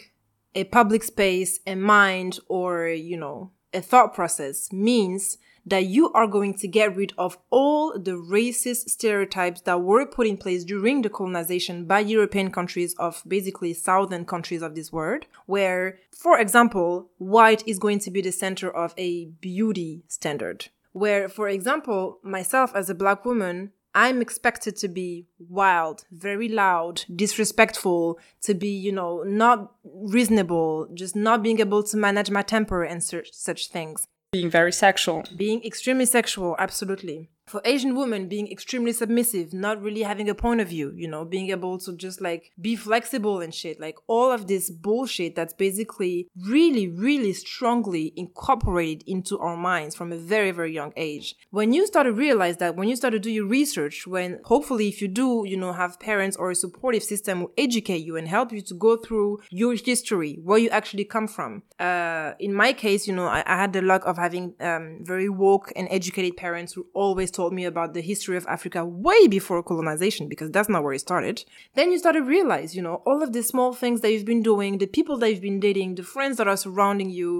a 0.56 0.64
public 0.64 1.04
space, 1.04 1.61
a 1.64 1.76
mind, 1.76 2.40
or, 2.49 2.88
you 2.88 3.16
know, 3.16 3.52
a 3.73 3.81
thought 3.81 4.15
process 4.15 4.73
means 4.73 5.39
that 5.67 5.85
you 5.85 6.11
are 6.12 6.27
going 6.27 6.55
to 6.55 6.67
get 6.67 6.97
rid 6.97 7.12
of 7.19 7.39
all 7.50 7.99
the 7.99 8.12
racist 8.12 8.89
stereotypes 8.89 9.61
that 9.62 9.83
were 9.83 10.07
put 10.07 10.27
in 10.27 10.37
place 10.37 10.65
during 10.65 11.03
the 11.03 11.11
colonization 11.11 11.85
by 11.85 12.00
European 12.00 12.50
countries 12.50 12.95
of 12.99 13.23
basically 13.29 13.75
southern 13.75 14.25
countries 14.25 14.62
of 14.62 14.75
this 14.75 14.93
world, 14.93 15.27
where, 15.47 15.99
for 16.11 16.39
example, 16.39 17.11
white 17.19 17.62
is 17.67 17.79
going 17.79 17.99
to 17.99 18.11
be 18.11 18.21
the 18.21 18.33
center 18.33 18.71
of 18.71 18.95
a 18.97 19.27
beauty 19.27 20.03
standard. 20.09 20.69
Where, 20.93 21.29
for 21.29 21.49
example, 21.49 22.19
myself 22.23 22.75
as 22.75 22.91
a 22.91 22.95
black 22.95 23.25
woman, 23.25 23.73
I'm 23.94 24.23
expected 24.23 24.76
to 24.76 24.88
be 24.88 25.26
wild, 25.38 26.04
very 26.11 26.49
loud, 26.49 27.04
disrespectful, 27.14 28.18
to 28.42 28.54
be, 28.54 28.68
you 28.68 28.92
know, 28.92 29.23
not 29.25 29.73
reasonable, 29.85 30.88
just 30.94 31.16
not 31.16 31.42
being 31.42 31.61
able 31.61 31.82
to 31.82 31.97
manage 31.97 32.30
my 32.30 32.42
temper 32.42 32.85
and 32.85 33.02
such, 33.02 33.32
such 33.32 33.68
things. 33.68 34.06
Being 34.32 34.50
very 34.50 34.73
sexual. 34.73 35.25
Being 35.37 35.64
extremely 35.64 36.06
sexual, 36.06 36.54
absolutely. 36.59 37.30
For 37.50 37.61
Asian 37.64 37.97
women 37.97 38.28
being 38.28 38.50
extremely 38.50 38.92
submissive, 38.92 39.52
not 39.52 39.83
really 39.83 40.02
having 40.02 40.28
a 40.28 40.35
point 40.35 40.61
of 40.61 40.69
view, 40.69 40.92
you 40.95 41.09
know, 41.09 41.25
being 41.25 41.50
able 41.50 41.78
to 41.78 41.97
just 41.97 42.21
like 42.21 42.52
be 42.61 42.76
flexible 42.76 43.40
and 43.40 43.52
shit, 43.52 43.80
like 43.80 43.97
all 44.07 44.30
of 44.30 44.47
this 44.47 44.71
bullshit 44.71 45.35
that's 45.35 45.52
basically 45.52 46.28
really, 46.47 46.87
really 46.88 47.33
strongly 47.33 48.12
incorporated 48.16 49.02
into 49.07 49.38
our 49.38 49.57
minds 49.57 49.97
from 49.97 50.12
a 50.12 50.16
very, 50.16 50.52
very 50.52 50.73
young 50.73 50.92
age. 50.97 51.35
When 51.50 51.73
you 51.73 51.87
start 51.87 52.07
to 52.07 52.12
realize 52.12 52.59
that, 52.59 52.76
when 52.76 52.88
you 52.88 52.97
start 52.97 53.12
to 53.12 53.19
do 53.19 53.30
your 53.30 53.47
research, 53.47 54.07
when 54.07 54.40
hopefully 54.45 54.88
if 54.88 55.02
you 55.02 55.09
do, 55.09 55.45
you 55.47 55.57
know, 55.57 55.73
have 55.73 55.99
parents 55.99 56.37
or 56.37 56.50
a 56.50 56.54
supportive 56.54 57.02
system 57.02 57.40
who 57.40 57.52
educate 57.59 58.04
you 58.04 58.16
and 58.16 58.28
help 58.28 58.52
you 58.52 58.61
to 58.61 58.75
go 58.75 58.97
through 58.97 59.40
your 59.50 59.75
history, 59.75 60.38
where 60.45 60.59
you 60.59 60.69
actually 60.71 61.04
come 61.04 61.26
from. 61.26 61.62
Uh, 61.80 62.33
in 62.38 62.54
my 62.54 62.73
case, 62.73 63.09
you 63.09 63.14
know, 63.14 63.26
I, 63.26 63.42
I 63.45 63.57
had 63.57 63.73
the 63.73 63.83
luck 63.83 64.04
of 64.07 64.16
having 64.16 64.54
um, 64.61 65.00
very 65.02 65.28
woke 65.28 65.73
and 65.75 65.88
educated 65.90 66.37
parents 66.37 66.75
who 66.75 66.87
always 66.95 67.30
told 67.40 67.54
me 67.54 67.64
about 67.64 67.94
the 67.94 68.02
history 68.12 68.37
of 68.37 68.47
Africa 68.56 68.85
way 68.85 69.23
before 69.26 69.62
colonization 69.62 70.28
because 70.28 70.50
that's 70.50 70.68
not 70.68 70.82
where 70.85 70.92
it 70.92 71.06
started. 71.09 71.37
Then 71.75 71.90
you 71.90 71.99
start 71.99 72.16
to 72.16 72.23
realize, 72.37 72.76
you 72.76 72.82
know, 72.87 72.97
all 73.06 73.23
of 73.23 73.32
the 73.32 73.42
small 73.42 73.73
things 73.73 74.02
that 74.02 74.11
you've 74.12 74.32
been 74.35 74.42
doing, 74.52 74.76
the 74.76 74.87
people 74.99 75.16
that 75.18 75.30
you've 75.30 75.49
been 75.50 75.59
dating, 75.68 75.94
the 75.94 76.02
friends 76.02 76.37
that 76.37 76.49
are 76.52 76.56
surrounding 76.66 77.09
you, 77.09 77.30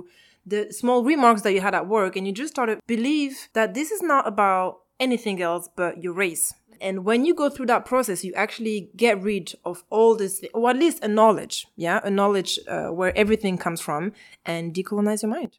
the 0.55 0.73
small 0.73 1.05
remarks 1.05 1.43
that 1.43 1.53
you 1.53 1.61
had 1.61 1.75
at 1.75 1.87
work, 1.87 2.17
and 2.17 2.27
you 2.27 2.33
just 2.33 2.55
start 2.55 2.71
to 2.71 2.79
believe 2.87 3.35
that 3.53 3.75
this 3.75 3.91
is 3.91 4.03
not 4.13 4.27
about 4.27 4.79
anything 4.99 5.43
else 5.43 5.69
but 5.77 6.03
your 6.03 6.15
race. 6.15 6.55
And 6.81 7.05
when 7.05 7.27
you 7.27 7.35
go 7.35 7.51
through 7.51 7.67
that 7.67 7.85
process, 7.85 8.25
you 8.25 8.33
actually 8.45 8.89
get 8.97 9.23
rid 9.23 9.53
of 9.67 9.85
all 9.91 10.17
this, 10.17 10.43
or 10.55 10.71
at 10.71 10.77
least 10.77 11.05
a 11.05 11.09
knowledge, 11.09 11.67
yeah, 11.77 12.01
a 12.03 12.11
knowledge 12.11 12.59
uh, 12.67 12.89
where 12.99 13.13
everything 13.23 13.59
comes 13.59 13.83
from, 13.83 14.13
and 14.47 14.73
decolonize 14.73 15.21
your 15.23 15.31
mind. 15.39 15.53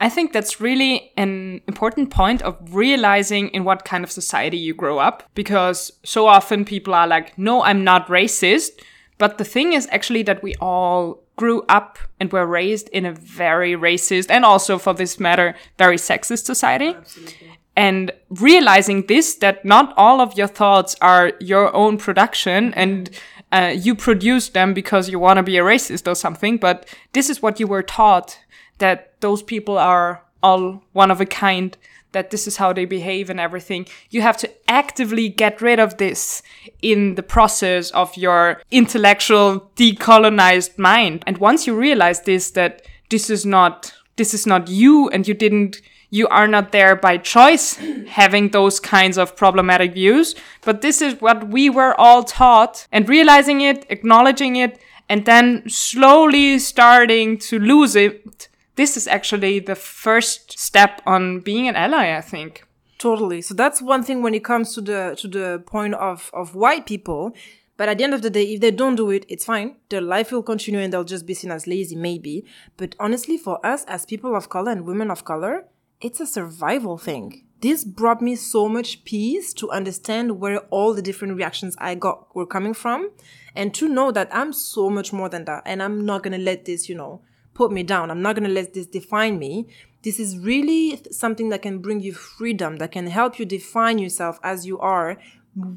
I 0.00 0.08
think 0.08 0.32
that's 0.32 0.60
really 0.60 1.12
an 1.16 1.60
important 1.66 2.10
point 2.10 2.42
of 2.42 2.56
realizing 2.72 3.48
in 3.48 3.64
what 3.64 3.84
kind 3.84 4.04
of 4.04 4.12
society 4.12 4.56
you 4.56 4.72
grow 4.72 4.98
up 4.98 5.24
because 5.34 5.92
so 6.04 6.26
often 6.28 6.64
people 6.64 6.94
are 6.94 7.06
like, 7.06 7.36
no, 7.36 7.62
I'm 7.62 7.82
not 7.82 8.06
racist. 8.06 8.80
But 9.18 9.38
the 9.38 9.44
thing 9.44 9.72
is 9.72 9.88
actually 9.90 10.22
that 10.24 10.42
we 10.42 10.54
all 10.60 11.24
grew 11.34 11.62
up 11.68 11.98
and 12.20 12.30
were 12.32 12.46
raised 12.46 12.88
in 12.90 13.04
a 13.06 13.12
very 13.12 13.72
racist 13.72 14.30
and 14.30 14.44
also 14.44 14.78
for 14.78 14.94
this 14.94 15.18
matter, 15.18 15.56
very 15.78 15.96
sexist 15.96 16.44
society. 16.44 16.90
Absolutely. 16.90 17.58
And 17.76 18.12
realizing 18.28 19.06
this, 19.06 19.34
that 19.36 19.64
not 19.64 19.94
all 19.96 20.20
of 20.20 20.36
your 20.36 20.48
thoughts 20.48 20.96
are 21.00 21.32
your 21.40 21.74
own 21.74 21.96
production 21.96 22.74
and 22.74 23.10
uh, 23.50 23.72
you 23.76 23.94
produce 23.94 24.48
them 24.50 24.74
because 24.74 25.08
you 25.08 25.18
want 25.18 25.38
to 25.38 25.42
be 25.42 25.56
a 25.56 25.62
racist 25.62 26.08
or 26.08 26.14
something, 26.14 26.58
but 26.58 26.88
this 27.12 27.30
is 27.30 27.40
what 27.40 27.58
you 27.58 27.66
were 27.66 27.82
taught 27.82 28.38
that 28.78 29.20
those 29.20 29.42
people 29.42 29.78
are 29.78 30.22
all 30.42 30.82
one 30.92 31.10
of 31.10 31.20
a 31.20 31.26
kind, 31.26 31.76
that 32.12 32.30
this 32.30 32.46
is 32.46 32.56
how 32.56 32.72
they 32.72 32.84
behave 32.84 33.28
and 33.28 33.40
everything. 33.40 33.86
You 34.10 34.22
have 34.22 34.36
to 34.38 34.50
actively 34.68 35.28
get 35.28 35.60
rid 35.60 35.78
of 35.78 35.98
this 35.98 36.42
in 36.80 37.16
the 37.16 37.22
process 37.22 37.90
of 37.90 38.16
your 38.16 38.62
intellectual 38.70 39.70
decolonized 39.76 40.78
mind. 40.78 41.22
And 41.26 41.38
once 41.38 41.66
you 41.66 41.76
realize 41.76 42.22
this, 42.22 42.50
that 42.52 42.82
this 43.10 43.28
is 43.30 43.44
not, 43.44 43.92
this 44.16 44.32
is 44.32 44.46
not 44.46 44.68
you 44.68 45.08
and 45.10 45.28
you 45.28 45.34
didn't, 45.34 45.82
you 46.10 46.26
are 46.28 46.48
not 46.48 46.72
there 46.72 46.96
by 46.96 47.18
choice 47.18 47.74
having 48.08 48.48
those 48.48 48.80
kinds 48.80 49.18
of 49.18 49.36
problematic 49.36 49.92
views, 49.92 50.34
but 50.62 50.80
this 50.80 51.02
is 51.02 51.20
what 51.20 51.48
we 51.48 51.68
were 51.68 51.98
all 52.00 52.24
taught 52.24 52.86
and 52.90 53.08
realizing 53.08 53.60
it, 53.60 53.84
acknowledging 53.90 54.56
it, 54.56 54.78
and 55.10 55.26
then 55.26 55.68
slowly 55.68 56.58
starting 56.58 57.38
to 57.38 57.58
lose 57.58 57.96
it 57.96 58.48
this 58.78 58.96
is 58.96 59.08
actually 59.08 59.58
the 59.58 59.74
first 59.74 60.56
step 60.56 61.02
on 61.04 61.40
being 61.40 61.66
an 61.66 61.74
ally, 61.74 62.16
I 62.16 62.20
think. 62.20 62.64
Totally. 62.98 63.42
So 63.42 63.52
that's 63.52 63.82
one 63.82 64.04
thing 64.04 64.22
when 64.22 64.34
it 64.34 64.44
comes 64.44 64.72
to 64.74 64.80
the 64.80 65.16
to 65.18 65.28
the 65.28 65.62
point 65.66 65.94
of 65.94 66.30
of 66.32 66.54
white 66.54 66.86
people. 66.86 67.34
But 67.76 67.88
at 67.88 67.98
the 67.98 68.04
end 68.04 68.14
of 68.14 68.22
the 68.22 68.30
day, 68.30 68.44
if 68.54 68.60
they 68.60 68.72
don't 68.72 68.96
do 68.96 69.10
it, 69.10 69.24
it's 69.28 69.44
fine. 69.44 69.76
Their 69.88 70.00
life 70.00 70.32
will 70.32 70.42
continue 70.42 70.80
and 70.80 70.92
they'll 70.92 71.12
just 71.14 71.26
be 71.26 71.34
seen 71.34 71.52
as 71.52 71.66
lazy, 71.66 71.94
maybe. 71.94 72.44
But 72.76 72.96
honestly, 72.98 73.36
for 73.38 73.64
us 73.64 73.84
as 73.84 74.04
people 74.04 74.34
of 74.34 74.48
color 74.48 74.72
and 74.72 74.84
women 74.84 75.10
of 75.12 75.24
color, 75.24 75.66
it's 76.00 76.20
a 76.20 76.26
survival 76.26 76.98
thing. 76.98 77.44
This 77.60 77.84
brought 77.84 78.20
me 78.20 78.34
so 78.36 78.68
much 78.68 79.04
peace 79.04 79.52
to 79.54 79.70
understand 79.70 80.40
where 80.40 80.58
all 80.70 80.92
the 80.94 81.02
different 81.02 81.36
reactions 81.36 81.76
I 81.78 81.94
got 81.94 82.34
were 82.34 82.46
coming 82.46 82.74
from 82.74 83.10
and 83.54 83.72
to 83.74 83.88
know 83.88 84.10
that 84.12 84.28
I'm 84.32 84.52
so 84.52 84.90
much 84.90 85.12
more 85.12 85.28
than 85.28 85.44
that. 85.44 85.62
And 85.64 85.82
I'm 85.82 86.04
not 86.04 86.22
to 86.24 86.38
let 86.38 86.64
this, 86.64 86.88
you 86.88 86.96
know, 86.96 87.22
put 87.58 87.72
me 87.72 87.82
down. 87.82 88.08
I'm 88.10 88.22
not 88.22 88.36
going 88.36 88.48
to 88.48 88.54
let 88.60 88.72
this 88.72 88.86
define 88.86 89.36
me. 89.38 89.66
This 90.04 90.20
is 90.20 90.38
really 90.38 91.02
something 91.10 91.48
that 91.48 91.62
can 91.62 91.80
bring 91.80 92.00
you 92.00 92.14
freedom, 92.14 92.76
that 92.76 92.92
can 92.92 93.08
help 93.08 93.38
you 93.38 93.44
define 93.44 93.98
yourself 93.98 94.38
as 94.44 94.64
you 94.64 94.78
are 94.78 95.18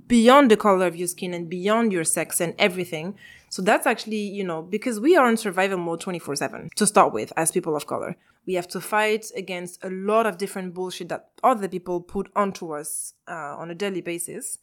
beyond 0.08 0.52
the 0.52 0.58
color 0.58 0.86
of 0.86 0.96
your 0.96 1.08
skin 1.08 1.34
and 1.34 1.50
beyond 1.50 1.92
your 1.92 2.04
sex 2.04 2.40
and 2.40 2.54
everything. 2.60 3.16
So 3.50 3.64
that's 3.64 3.88
actually, 3.88 4.24
you 4.38 4.44
know, 4.44 4.62
because 4.62 5.00
we 5.00 5.18
are 5.18 5.28
in 5.28 5.38
survival 5.38 5.80
mode 5.80 6.02
24 6.02 6.36
7 6.36 6.70
to 6.76 6.86
start 6.86 7.14
with 7.14 7.34
as 7.36 7.52
people 7.52 7.76
of 7.76 7.88
color. 7.88 8.16
We 8.46 8.54
have 8.54 8.68
to 8.70 8.80
fight 8.80 9.26
against 9.36 9.84
a 9.84 9.90
lot 9.90 10.28
of 10.28 10.38
different 10.38 10.76
bullshit 10.76 11.10
that 11.10 11.30
other 11.44 11.68
people 11.68 12.00
put 12.02 12.30
onto 12.36 12.74
us 12.74 13.14
uh, 13.28 13.56
on 13.62 13.72
a 13.72 13.76
daily 13.76 14.02
basis. 14.02 14.60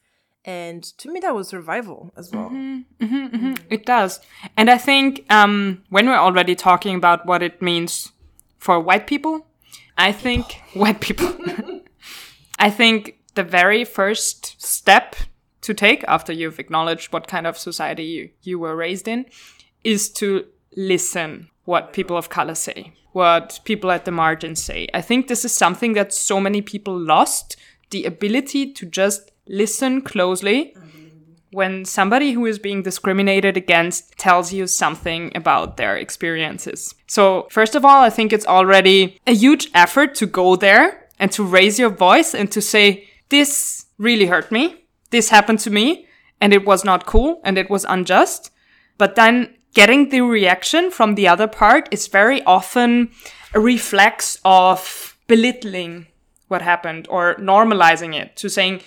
And 0.49 0.83
to 0.83 1.13
me, 1.13 1.21
that 1.21 1.35
was 1.35 1.49
survival 1.49 2.11
as 2.17 2.33
well. 2.33 2.49
Mm-hmm, 2.49 3.05
mm-hmm, 3.05 3.37
mm-hmm. 3.37 3.55
It 3.69 3.85
does. 3.85 4.19
And 4.57 4.71
I 4.71 4.79
think 4.79 5.27
um, 5.29 5.83
when 5.91 6.07
we're 6.07 6.17
already 6.17 6.55
talking 6.55 6.97
about 6.97 7.27
what 7.27 7.43
it 7.43 7.61
means 7.61 8.13
for 8.57 8.81
white 8.81 9.07
people, 9.07 9.45
I 9.99 10.11
think 10.11 10.63
white 10.73 11.03
people, 11.03 11.37
I 12.59 12.71
think 12.71 13.19
the 13.35 13.43
very 13.43 13.85
first 13.85 14.59
step 14.59 15.17
to 15.61 15.75
take 15.75 16.03
after 16.09 16.33
you've 16.33 16.59
acknowledged 16.59 17.13
what 17.13 17.29
kind 17.29 17.47
of 17.47 17.59
society 17.59 18.05
you, 18.05 18.31
you 18.41 18.59
were 18.59 18.75
raised 18.75 19.07
in 19.07 19.27
is 19.85 20.09
to 20.13 20.47
listen 20.75 21.51
what 21.67 21.93
people 21.93 22.17
of 22.17 22.31
color 22.31 22.55
say, 22.55 22.95
what 23.13 23.61
people 23.65 23.91
at 23.91 24.07
the 24.07 24.13
margins 24.13 24.63
say. 24.63 24.89
I 24.95 25.03
think 25.03 25.29
this 25.29 25.45
is 25.45 25.53
something 25.53 25.93
that 25.93 26.15
so 26.15 26.41
many 26.41 26.63
people 26.63 26.99
lost 26.99 27.59
the 27.91 28.07
ability 28.07 28.73
to 28.73 28.87
just 28.87 29.31
listen 29.49 30.03
closely 30.03 30.75
when 31.51 31.85
somebody 31.85 32.33
who 32.33 32.45
is 32.45 32.59
being 32.59 32.83
discriminated 32.83 33.57
against 33.57 34.17
tells 34.19 34.53
you 34.53 34.67
something 34.67 35.33
about 35.35 35.77
their 35.77 35.97
experiences. 35.97 36.95
So, 37.07 37.49
first 37.51 37.75
of 37.75 37.85
all, 37.85 38.03
I 38.03 38.11
think 38.11 38.33
it's 38.33 38.47
already 38.47 39.19
a 39.27 39.35
huge 39.35 39.71
effort 39.75 40.15
to 40.17 40.27
go 40.27 40.57
there 40.57 41.09
and 41.19 41.33
to 41.33 41.43
raise 41.43 41.79
your 41.79 41.91
voice 41.91 42.35
and 42.35 42.51
to 42.53 42.61
say, 42.61 43.09
This 43.31 43.87
really 43.97 44.27
hurt 44.27 44.53
me. 44.53 44.85
This 45.11 45.31
happened 45.31 45.61
to 45.61 45.71
me 45.71 46.07
and 46.41 46.53
it 46.53 46.67
was 46.67 46.85
not 46.85 47.07
cool 47.07 47.41
and 47.45 47.57
it 47.57 47.71
was 47.71 47.87
unjust. 47.89 48.51
But 48.99 49.15
then 49.15 49.55
getting 49.75 50.11
the 50.11 50.21
reaction 50.21 50.91
from 50.91 51.15
the 51.15 51.29
other 51.29 51.49
part 51.49 51.89
is 51.91 52.09
very 52.09 52.43
often 52.45 53.11
a 53.55 53.61
reflex 53.61 54.39
of 54.45 55.17
belittling 55.27 56.07
what 56.49 56.63
happened 56.63 57.07
or 57.11 57.35
normalizing 57.37 58.15
it 58.15 58.37
to 58.37 58.49
saying, 58.49 58.81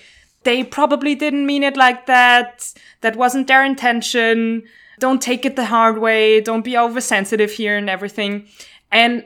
they 0.44 0.64
probably 0.64 1.16
didn't 1.16 1.46
mean 1.46 1.64
it 1.64 1.78
like 1.78 2.06
that. 2.08 2.74
That 3.02 3.16
wasn't 3.16 3.48
their 3.48 3.64
intention. 3.64 4.64
Don't 5.00 5.22
take 5.22 5.46
it 5.46 5.56
the 5.56 5.66
hard 5.66 6.00
way. 6.00 6.42
Don't 6.42 6.64
be 6.64 6.78
oversensitive 6.78 7.52
here 7.52 7.78
and 7.78 7.90
everything. 7.90 8.48
And 8.92 9.26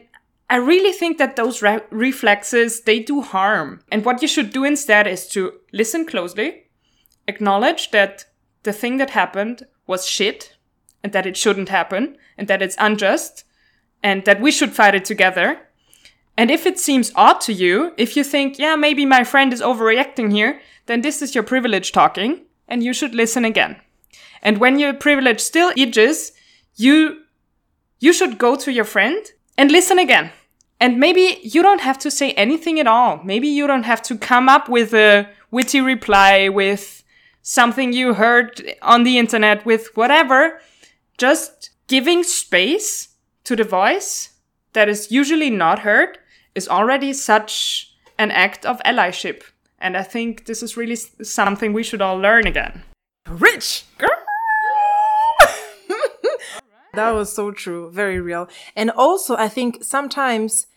I 0.50 0.58
really 0.58 0.92
think 0.92 1.18
that 1.18 1.36
those 1.36 1.62
re- 1.62 1.82
reflexes, 1.90 2.82
they 2.82 3.00
do 3.00 3.22
harm. 3.22 3.82
And 3.92 4.06
what 4.06 4.22
you 4.22 4.28
should 4.28 4.52
do 4.52 4.64
instead 4.64 5.08
is 5.08 5.28
to 5.30 5.54
listen 5.74 6.06
closely, 6.06 6.66
acknowledge 7.28 7.92
that 7.92 8.26
the 8.64 8.74
thing 8.74 8.98
that 8.98 9.12
happened 9.12 9.66
was 9.88 10.08
shit 10.08 10.56
and 11.04 11.14
that 11.14 11.26
it 11.26 11.38
shouldn't 11.38 11.70
happen 11.70 12.18
and 12.38 12.48
that 12.48 12.62
it's 12.62 12.76
unjust 12.80 13.44
and 14.04 14.24
that 14.26 14.42
we 14.42 14.52
should 14.52 14.74
fight 14.74 14.96
it 14.96 15.06
together. 15.06 15.65
And 16.38 16.52
if 16.52 16.66
it 16.66 16.80
seems 16.80 17.12
odd 17.16 17.40
to 17.42 17.54
you, 17.54 17.94
if 17.98 18.18
you 18.18 18.24
think, 18.24 18.60
yeah, 18.60 18.76
maybe 18.76 19.06
my 19.06 19.24
friend 19.24 19.54
is 19.54 19.62
overreacting 19.62 20.32
here, 20.32 20.60
then 20.86 21.02
this 21.02 21.22
is 21.22 21.34
your 21.34 21.44
privilege 21.44 21.92
talking 21.92 22.42
and 22.68 22.84
you 22.84 22.94
should 22.94 23.16
listen 23.16 23.46
again. 23.46 23.78
And 24.42 24.58
when 24.58 24.78
your 24.78 24.94
privilege 24.94 25.40
still 25.40 25.72
itches, 25.78 26.34
you, 26.76 27.22
you 28.00 28.14
should 28.14 28.38
go 28.38 28.56
to 28.58 28.72
your 28.72 28.84
friend 28.84 29.18
and 29.58 29.72
listen 29.72 29.98
again. 29.98 30.32
And 30.80 31.00
maybe 31.00 31.40
you 31.42 31.64
don't 31.64 31.82
have 31.82 31.98
to 32.00 32.12
say 32.12 32.32
anything 32.34 32.80
at 32.80 32.88
all. 32.88 33.22
Maybe 33.24 33.48
you 33.48 33.66
don't 33.66 33.84
have 33.84 34.02
to 34.04 34.18
come 34.18 34.50
up 34.50 34.68
with 34.68 34.94
a 34.94 35.30
witty 35.52 35.80
reply 35.80 36.50
with 36.50 37.04
something 37.42 37.94
you 37.94 38.14
heard 38.16 38.62
on 38.82 39.04
the 39.04 39.18
internet 39.18 39.66
with 39.66 39.96
whatever. 39.96 40.60
Just 41.18 41.70
giving 41.88 42.24
space 42.24 43.10
to 43.46 43.56
the 43.56 43.64
voice 43.64 44.32
that 44.74 44.90
is 44.90 45.12
usually 45.12 45.50
not 45.50 45.80
heard 45.80 46.18
is 46.56 46.68
already 46.68 47.14
such 47.14 47.94
an 48.18 48.32
act 48.32 48.66
of 48.66 48.82
allyship. 48.84 49.44
And 49.80 49.96
I 49.96 50.04
think 50.04 50.46
this 50.46 50.64
is 50.64 50.78
really 50.78 50.96
something 50.96 51.74
we 51.74 51.84
should 51.84 52.02
all 52.02 52.18
learn 52.18 52.48
again. 52.48 52.84
Rich 53.30 53.86
girl. 53.98 54.10
that 56.94 57.12
was 57.12 57.32
so 57.32 57.52
true, 57.52 57.92
very 57.92 58.20
real. 58.20 58.48
And 58.76 58.90
also, 58.92 59.36
I 59.36 59.50
think 59.50 59.84
sometimes 59.84 60.68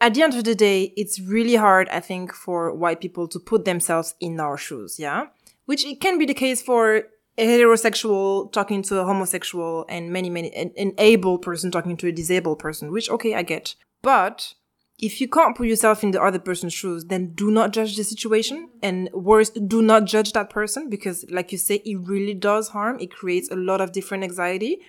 at 0.00 0.14
the 0.14 0.22
end 0.22 0.34
of 0.34 0.44
the 0.44 0.54
day, 0.54 0.92
it's 0.96 1.20
really 1.20 1.56
hard, 1.56 1.88
I 1.90 2.00
think, 2.00 2.32
for 2.32 2.74
white 2.74 3.00
people 3.00 3.28
to 3.28 3.38
put 3.38 3.64
themselves 3.64 4.14
in 4.18 4.40
our 4.40 4.56
shoes, 4.56 4.98
yeah? 4.98 5.26
Which 5.66 5.84
it 5.84 6.00
can 6.00 6.18
be 6.18 6.26
the 6.26 6.34
case 6.34 6.62
for 6.62 7.04
a 7.38 7.46
heterosexual 7.46 8.52
talking 8.52 8.82
to 8.82 8.98
a 8.98 9.04
homosexual 9.04 9.86
and 9.88 10.10
many, 10.10 10.30
many, 10.30 10.52
an, 10.54 10.72
an 10.76 10.92
able 10.98 11.38
person 11.38 11.70
talking 11.70 11.96
to 11.98 12.08
a 12.08 12.12
disabled 12.12 12.58
person, 12.58 12.90
which, 12.90 13.10
okay, 13.10 13.34
I 13.34 13.42
get. 13.42 13.74
But 14.02 14.54
if 15.00 15.20
you 15.20 15.28
can't 15.28 15.56
put 15.56 15.66
yourself 15.66 16.04
in 16.04 16.10
the 16.10 16.22
other 16.22 16.38
person's 16.38 16.74
shoes, 16.74 17.06
then 17.06 17.32
do 17.34 17.50
not 17.50 17.72
judge 17.72 17.96
the 17.96 18.04
situation. 18.04 18.68
And 18.82 19.08
worse, 19.12 19.48
do 19.48 19.80
not 19.80 20.04
judge 20.04 20.32
that 20.32 20.50
person 20.50 20.90
because, 20.90 21.24
like 21.30 21.52
you 21.52 21.58
say, 21.58 21.76
it 21.76 21.96
really 21.96 22.34
does 22.34 22.68
harm. 22.68 22.98
It 23.00 23.10
creates 23.10 23.50
a 23.50 23.56
lot 23.56 23.80
of 23.80 23.92
different 23.92 24.24
anxiety. 24.24 24.80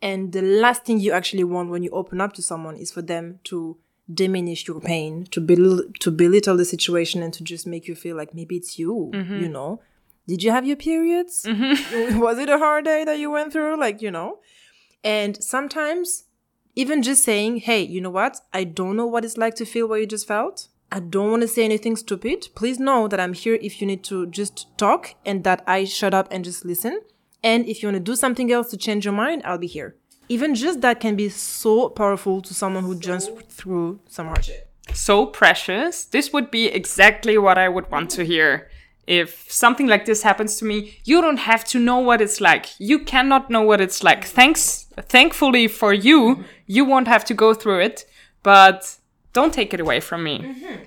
And 0.00 0.32
the 0.32 0.42
last 0.42 0.84
thing 0.84 0.98
you 0.98 1.12
actually 1.12 1.44
want 1.44 1.70
when 1.70 1.84
you 1.84 1.90
open 1.90 2.20
up 2.20 2.32
to 2.34 2.42
someone 2.42 2.76
is 2.76 2.90
for 2.90 3.02
them 3.02 3.38
to 3.44 3.76
diminish 4.12 4.66
your 4.66 4.80
pain, 4.80 5.26
to 5.30 5.40
belittle, 5.40 5.84
to 6.00 6.10
belittle 6.10 6.56
the 6.56 6.64
situation, 6.64 7.22
and 7.22 7.32
to 7.34 7.44
just 7.44 7.64
make 7.64 7.86
you 7.86 7.94
feel 7.94 8.16
like 8.16 8.34
maybe 8.34 8.56
it's 8.56 8.80
you. 8.80 9.12
Mm-hmm. 9.14 9.42
You 9.42 9.48
know, 9.48 9.80
did 10.26 10.42
you 10.42 10.50
have 10.50 10.66
your 10.66 10.76
periods? 10.76 11.44
Mm-hmm. 11.46 12.18
Was 12.26 12.38
it 12.38 12.48
a 12.48 12.58
hard 12.58 12.84
day 12.84 13.04
that 13.04 13.20
you 13.20 13.30
went 13.30 13.52
through? 13.52 13.78
Like 13.78 14.02
you 14.02 14.10
know, 14.10 14.40
and 15.04 15.40
sometimes 15.42 16.24
even 16.74 17.02
just 17.02 17.24
saying, 17.24 17.58
"Hey, 17.58 17.82
you 17.82 18.00
know 18.00 18.10
what? 18.10 18.40
I 18.52 18.64
don't 18.64 18.96
know 18.96 19.06
what 19.06 19.24
it's 19.24 19.36
like 19.36 19.54
to 19.56 19.64
feel 19.64 19.86
what 19.88 20.00
you 20.00 20.06
just 20.06 20.26
felt." 20.26 20.68
I 20.90 21.00
don't 21.00 21.30
want 21.30 21.42
to 21.42 21.48
say 21.48 21.64
anything 21.64 21.96
stupid. 21.96 22.48
Please 22.54 22.78
know 22.78 23.08
that 23.08 23.18
I'm 23.18 23.32
here 23.32 23.58
if 23.62 23.80
you 23.80 23.86
need 23.86 24.04
to 24.04 24.26
just 24.26 24.66
talk 24.76 25.14
and 25.24 25.42
that 25.44 25.62
I 25.66 25.84
shut 25.84 26.12
up 26.12 26.28
and 26.30 26.44
just 26.44 26.66
listen. 26.66 27.00
And 27.42 27.66
if 27.66 27.82
you 27.82 27.88
want 27.88 27.96
to 27.96 28.10
do 28.10 28.14
something 28.14 28.52
else 28.52 28.68
to 28.70 28.76
change 28.76 29.04
your 29.06 29.14
mind, 29.14 29.40
I'll 29.44 29.56
be 29.56 29.66
here. 29.66 29.96
Even 30.28 30.54
just 30.54 30.82
that 30.82 31.00
can 31.00 31.16
be 31.16 31.28
so 31.30 31.88
powerful 31.88 32.42
to 32.42 32.52
someone 32.54 32.84
who 32.84 32.94
just 32.94 33.30
through 33.48 34.00
some 34.06 34.26
hardship. 34.26 34.68
so 34.94 35.24
precious. 35.26 36.04
This 36.04 36.32
would 36.32 36.50
be 36.50 36.66
exactly 36.66 37.38
what 37.38 37.56
I 37.56 37.68
would 37.68 37.90
want 37.90 38.10
to 38.10 38.24
hear. 38.24 38.68
If 39.06 39.50
something 39.50 39.88
like 39.88 40.04
this 40.04 40.22
happens 40.22 40.56
to 40.58 40.64
me, 40.64 40.98
you 41.04 41.20
don't 41.20 41.38
have 41.38 41.64
to 41.66 41.78
know 41.78 41.98
what 41.98 42.20
it's 42.20 42.40
like. 42.40 42.68
You 42.78 43.00
cannot 43.00 43.50
know 43.50 43.62
what 43.62 43.80
it's 43.80 44.04
like. 44.04 44.24
Thanks, 44.24 44.86
thankfully 44.96 45.66
for 45.66 45.92
you, 45.92 46.44
you 46.66 46.84
won't 46.84 47.08
have 47.08 47.24
to 47.26 47.34
go 47.34 47.52
through 47.52 47.80
it, 47.80 48.04
but 48.42 48.98
don't 49.32 49.52
take 49.52 49.74
it 49.74 49.80
away 49.80 49.98
from 49.98 50.22
me. 50.22 50.38
Mm-hmm. 50.38 50.84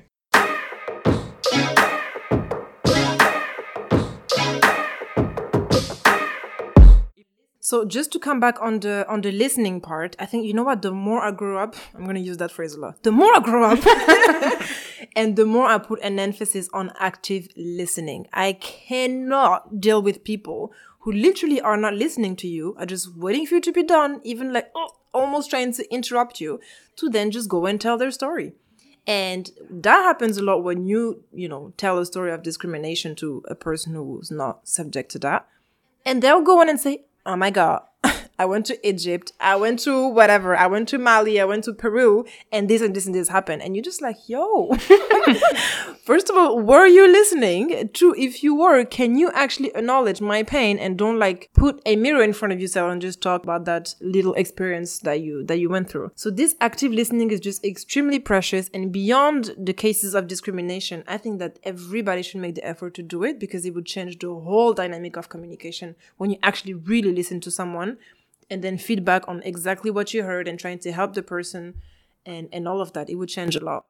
So 7.59 7.83
just 7.83 8.11
to 8.11 8.19
come 8.19 8.39
back 8.39 8.61
on 8.61 8.79
the 8.81 9.07
on 9.09 9.21
the 9.21 9.31
listening 9.31 9.81
part, 9.81 10.15
I 10.19 10.27
think 10.27 10.45
you 10.45 10.53
know 10.53 10.61
what? 10.61 10.83
The 10.83 10.91
more 10.91 11.23
I 11.23 11.31
grow 11.31 11.57
up, 11.57 11.75
I'm 11.95 12.05
gonna 12.05 12.19
use 12.19 12.37
that 12.37 12.51
phrase 12.51 12.75
a 12.75 12.79
lot. 12.79 13.01
The 13.01 13.11
more 13.11 13.35
I 13.35 13.39
grow 13.39 13.63
up, 13.65 13.79
and 15.15 15.35
the 15.35 15.45
more 15.45 15.67
I 15.67 15.77
put 15.77 16.01
an 16.01 16.19
emphasis 16.19 16.69
on 16.73 16.91
active 16.99 17.47
listening. 17.55 18.27
I 18.33 18.53
cannot 18.53 19.79
deal 19.79 20.01
with 20.01 20.23
people 20.23 20.73
who 20.99 21.11
literally 21.11 21.61
are 21.61 21.77
not 21.77 21.93
listening 21.93 22.35
to 22.37 22.47
you, 22.47 22.75
are 22.79 22.85
just 22.85 23.15
waiting 23.15 23.45
for 23.45 23.55
you 23.55 23.61
to 23.61 23.71
be 23.71 23.83
done, 23.83 24.21
even 24.23 24.51
like 24.51 24.71
oh, 24.75 24.89
almost 25.13 25.49
trying 25.49 25.73
to 25.73 25.93
interrupt 25.93 26.41
you, 26.41 26.59
to 26.95 27.09
then 27.09 27.31
just 27.31 27.49
go 27.49 27.65
and 27.65 27.79
tell 27.79 27.97
their 27.97 28.11
story. 28.11 28.53
And 29.07 29.51
that 29.69 30.01
happens 30.01 30.37
a 30.37 30.43
lot 30.43 30.63
when 30.63 30.87
you, 30.87 31.23
you 31.31 31.47
know, 31.47 31.73
tell 31.77 31.99
a 31.99 32.05
story 32.05 32.31
of 32.31 32.41
discrimination 32.41 33.15
to 33.17 33.43
a 33.47 33.53
person 33.53 33.93
who's 33.93 34.31
not 34.31 34.67
subject 34.67 35.11
to 35.11 35.19
that. 35.19 35.47
And 36.05 36.21
they'll 36.21 36.41
go 36.41 36.59
on 36.59 36.69
and 36.69 36.79
say, 36.79 37.05
Oh 37.25 37.35
my 37.35 37.49
God, 37.49 37.83
I 38.37 38.45
went 38.45 38.65
to 38.67 38.87
Egypt, 38.87 39.31
I 39.39 39.55
went 39.55 39.79
to 39.79 40.07
whatever, 40.07 40.55
I 40.55 40.67
went 40.67 40.89
to 40.89 40.97
Mali, 40.97 41.39
I 41.39 41.45
went 41.45 41.63
to 41.65 41.73
Peru, 41.73 42.25
and 42.51 42.69
this 42.69 42.81
and 42.81 42.95
this 42.95 43.05
and 43.05 43.15
this 43.15 43.29
happened. 43.29 43.61
And 43.61 43.75
you're 43.75 43.83
just 43.83 44.01
like, 44.01 44.17
yo, 44.27 44.73
first 46.05 46.29
of 46.29 46.35
all, 46.35 46.59
were 46.59 46.85
you 46.85 47.09
listening? 47.09 47.89
Two, 47.93 48.13
if 48.17 48.43
you 48.43 48.53
were, 48.55 48.83
can 48.83 49.15
you 49.15 49.31
actually 49.31 49.71
acknowledge 49.75 50.19
my 50.19 50.43
pain 50.43 50.77
and 50.77 50.97
don't 50.97 51.17
like 51.17 51.49
put 51.53 51.81
a 51.85 51.95
mirror 51.95 52.21
in 52.21 52.33
front 52.33 52.53
of 52.53 52.59
yourself 52.59 52.91
and 52.91 53.01
just 53.01 53.21
talk 53.21 53.43
about 53.43 53.65
that 53.65 53.95
little 54.01 54.33
experience 54.33 54.99
that 54.99 55.21
you, 55.21 55.43
that 55.45 55.59
you 55.59 55.69
went 55.69 55.89
through? 55.89 56.11
So 56.15 56.29
this 56.29 56.55
active 56.59 56.91
listening 56.91 57.31
is 57.31 57.39
just 57.39 57.63
extremely 57.63 58.19
precious 58.19 58.69
and 58.73 58.91
beyond 58.91 59.55
the 59.57 59.73
cases 59.73 60.13
of 60.13 60.27
discrimination, 60.27 61.03
I 61.07 61.17
think 61.17 61.39
that 61.39 61.59
everybody 61.63 62.21
should 62.21 62.41
make 62.41 62.55
the 62.55 62.65
effort 62.65 62.93
to 62.95 63.03
do 63.03 63.23
it 63.23 63.39
because 63.39 63.65
it 63.65 63.73
would 63.73 63.85
change 63.85 64.19
the 64.19 64.27
whole 64.27 64.73
dynamic 64.73 65.15
of 65.15 65.29
communication 65.29 65.95
when 66.17 66.29
you 66.29 66.37
actually 66.43 66.73
really 66.73 67.13
listen 67.13 67.39
to 67.41 67.51
someone 67.51 67.97
and 68.49 68.63
then 68.63 68.77
feedback 68.77 69.27
on 69.27 69.41
exactly 69.43 69.91
what 69.91 70.13
you 70.13 70.23
heard 70.23 70.47
and 70.47 70.59
trying 70.59 70.79
to 70.79 70.91
help 70.91 71.13
the 71.13 71.23
person 71.23 71.75
and 72.25 72.47
and 72.51 72.67
all 72.67 72.81
of 72.81 72.93
that 72.93 73.09
it 73.09 73.15
would 73.15 73.29
change 73.29 73.55
a 73.55 73.63
lot 73.63 73.85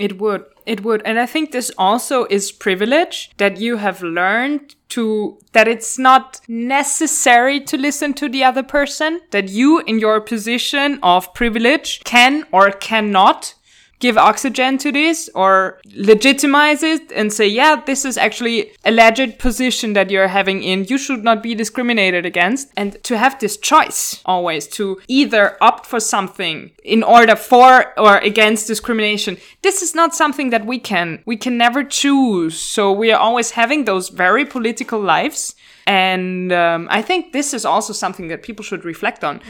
It 0.00 0.18
would. 0.18 0.44
It 0.64 0.82
would. 0.82 1.02
And 1.04 1.18
I 1.20 1.26
think 1.26 1.52
this 1.52 1.70
also 1.76 2.24
is 2.30 2.52
privilege 2.52 3.30
that 3.36 3.58
you 3.58 3.76
have 3.76 4.02
learned 4.02 4.74
to, 4.90 5.38
that 5.52 5.68
it's 5.68 5.98
not 5.98 6.40
necessary 6.48 7.60
to 7.60 7.76
listen 7.76 8.14
to 8.14 8.28
the 8.28 8.42
other 8.42 8.62
person, 8.62 9.20
that 9.30 9.50
you 9.50 9.80
in 9.80 9.98
your 9.98 10.20
position 10.22 10.98
of 11.02 11.34
privilege 11.34 12.00
can 12.04 12.46
or 12.50 12.70
cannot 12.70 13.54
give 14.00 14.16
oxygen 14.16 14.78
to 14.78 14.90
this 14.90 15.30
or 15.34 15.78
legitimize 15.94 16.82
it 16.82 17.12
and 17.12 17.32
say, 17.32 17.46
yeah, 17.46 17.80
this 17.86 18.04
is 18.04 18.16
actually 18.16 18.72
a 18.84 18.90
legit 18.90 19.38
position 19.38 19.92
that 19.92 20.10
you're 20.10 20.28
having 20.28 20.62
in. 20.62 20.84
You 20.84 20.98
should 20.98 21.22
not 21.22 21.42
be 21.42 21.54
discriminated 21.54 22.26
against. 22.26 22.68
And 22.76 23.02
to 23.04 23.18
have 23.18 23.38
this 23.38 23.58
choice 23.58 24.22
always 24.24 24.66
to 24.68 25.00
either 25.06 25.56
opt 25.60 25.86
for 25.86 26.00
something 26.00 26.70
in 26.82 27.02
order 27.02 27.36
for 27.36 27.98
or 27.98 28.16
against 28.18 28.66
discrimination. 28.66 29.36
This 29.62 29.82
is 29.82 29.94
not 29.94 30.14
something 30.14 30.48
that 30.50 30.64
we 30.64 30.78
can, 30.78 31.22
we 31.26 31.36
can 31.36 31.58
never 31.58 31.84
choose. 31.84 32.58
So 32.58 32.90
we 32.90 33.12
are 33.12 33.20
always 33.20 33.50
having 33.52 33.84
those 33.84 34.08
very 34.08 34.46
political 34.46 34.98
lives. 34.98 35.54
And 35.86 36.52
um, 36.52 36.88
I 36.90 37.02
think 37.02 37.32
this 37.32 37.52
is 37.52 37.66
also 37.66 37.92
something 37.92 38.28
that 38.28 38.42
people 38.42 38.64
should 38.64 38.84
reflect 38.84 39.24
on. 39.24 39.42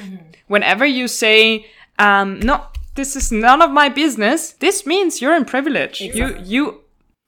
Whenever 0.48 0.84
you 0.86 1.06
say, 1.06 1.66
um, 1.98 2.40
no, 2.40 2.64
this 3.00 3.16
is 3.16 3.32
none 3.32 3.60
of 3.66 3.70
my 3.70 3.88
business. 3.88 4.52
This 4.66 4.84
means 4.92 5.10
you're 5.20 5.36
in 5.40 5.44
privilege. 5.56 5.96
You 6.18 6.26
you 6.52 6.62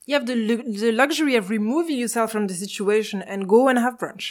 you 0.07 0.15
have 0.19 0.27
the, 0.27 0.37
lu- 0.49 0.67
the 0.85 0.93
luxury 1.03 1.35
of 1.41 1.45
removing 1.49 1.97
yourself 2.05 2.29
from 2.35 2.45
the 2.51 2.55
situation 2.65 3.23
and 3.23 3.49
go 3.55 3.61
and 3.71 3.79
have 3.85 3.95
brunch 4.03 4.27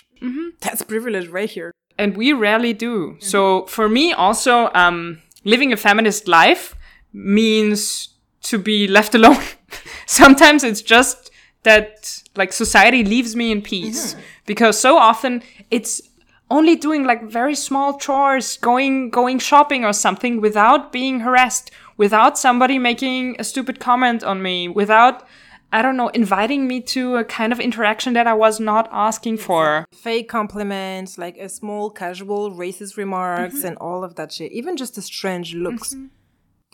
that's 0.63 0.81
privilege 0.93 1.27
right 1.37 1.49
here 1.57 1.71
and 2.01 2.09
we 2.21 2.27
rarely 2.47 2.73
do. 2.87 2.93
So 3.33 3.39
for 3.75 3.87
me 3.97 4.05
also 4.25 4.55
um 4.83 4.97
living 5.53 5.69
a 5.77 5.77
feminist 5.87 6.27
life 6.39 6.63
means 7.13 7.81
to 8.49 8.55
be 8.69 8.77
left 8.97 9.15
alone. 9.19 9.43
Sometimes 10.21 10.63
it's 10.69 10.83
just 10.95 11.31
that 11.63 12.21
like 12.35 12.51
society 12.53 13.01
leaves 13.13 13.31
me 13.41 13.47
in 13.55 13.61
peace 13.61 14.15
because 14.45 14.75
so 14.87 14.91
often 14.97 15.41
it's 15.77 16.01
only 16.51 16.75
doing 16.75 17.03
like 17.05 17.23
very 17.23 17.55
small 17.55 17.97
chores, 17.97 18.57
going 18.57 19.09
going 19.09 19.39
shopping 19.39 19.83
or 19.85 19.93
something 19.93 20.41
without 20.41 20.91
being 20.91 21.21
harassed, 21.21 21.71
without 21.97 22.37
somebody 22.37 22.77
making 22.77 23.35
a 23.39 23.43
stupid 23.43 23.79
comment 23.79 24.23
on 24.23 24.41
me, 24.41 24.67
without 24.67 25.27
I 25.73 25.81
don't 25.81 25.95
know, 25.95 26.09
inviting 26.09 26.67
me 26.67 26.81
to 26.95 27.15
a 27.15 27.23
kind 27.23 27.53
of 27.53 27.59
interaction 27.61 28.11
that 28.13 28.27
I 28.27 28.33
was 28.33 28.59
not 28.59 28.89
asking 28.91 29.37
for. 29.37 29.85
fake 29.93 30.27
compliments 30.27 31.17
like 31.17 31.37
a 31.37 31.47
small 31.47 31.89
casual 31.89 32.51
racist 32.51 32.97
remarks 32.97 33.55
mm-hmm. 33.55 33.67
and 33.67 33.77
all 33.77 34.03
of 34.03 34.15
that 34.15 34.31
shit 34.33 34.51
even 34.51 34.75
just 34.75 34.95
the 34.95 35.01
strange 35.01 35.53
looks 35.65 35.93
mm-hmm. 35.93 36.07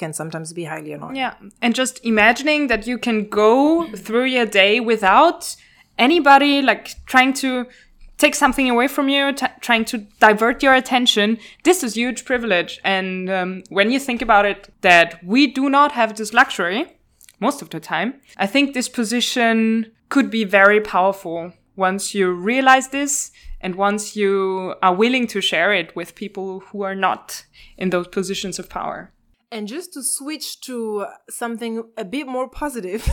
can 0.02 0.14
sometimes 0.14 0.54
be 0.54 0.64
highly 0.64 0.92
annoying 0.94 1.16
Yeah. 1.16 1.36
And 1.62 1.76
just 1.76 1.96
imagining 2.04 2.68
that 2.72 2.88
you 2.88 2.98
can 2.98 3.18
go 3.30 3.86
through 4.06 4.28
your 4.38 4.48
day 4.62 4.80
without 4.80 5.56
anybody 5.98 6.62
like 6.62 6.84
trying 7.06 7.34
to 7.34 7.68
take 8.18 8.36
something 8.36 8.70
away 8.70 8.88
from 8.88 9.10
you, 9.10 9.32
t- 9.34 9.46
trying 9.62 9.86
to 9.86 10.00
divert 10.20 10.64
your 10.64 10.74
attention. 10.74 11.38
This 11.64 11.84
is 11.84 11.96
huge 11.96 12.26
privilege. 12.26 12.80
And 12.84 13.30
um, 13.30 13.64
when 13.70 13.92
you 13.92 14.00
think 14.00 14.22
about 14.22 14.46
it, 14.46 14.74
that 14.82 15.24
we 15.24 15.48
do 15.48 15.70
not 15.70 15.92
have 15.94 16.16
this 16.16 16.34
luxury 16.34 16.98
most 17.40 17.62
of 17.62 17.70
the 17.70 17.80
time, 17.80 18.16
I 18.38 18.48
think 18.48 18.74
this 18.74 18.90
position 18.90 19.92
could 20.10 20.32
be 20.32 20.44
very 20.44 20.82
powerful 20.82 21.54
once 21.76 22.16
you 22.16 22.32
realize 22.32 22.90
this 22.90 23.32
and 23.62 23.76
once 23.76 24.16
you 24.16 24.74
are 24.82 24.94
willing 24.94 25.28
to 25.28 25.42
share 25.42 25.74
it 25.74 25.96
with 25.96 26.16
people 26.16 26.62
who 26.72 26.82
are 26.82 26.96
not 26.96 27.46
in 27.78 27.92
those 27.92 28.08
positions 28.08 28.58
of 28.58 28.70
power. 28.70 29.12
And 29.52 29.68
just 29.68 29.94
to 29.94 30.04
switch 30.04 30.60
to 30.62 31.06
something 31.30 31.84
a 31.96 32.04
bit 32.04 32.28
more 32.28 32.50
positive, 32.50 33.08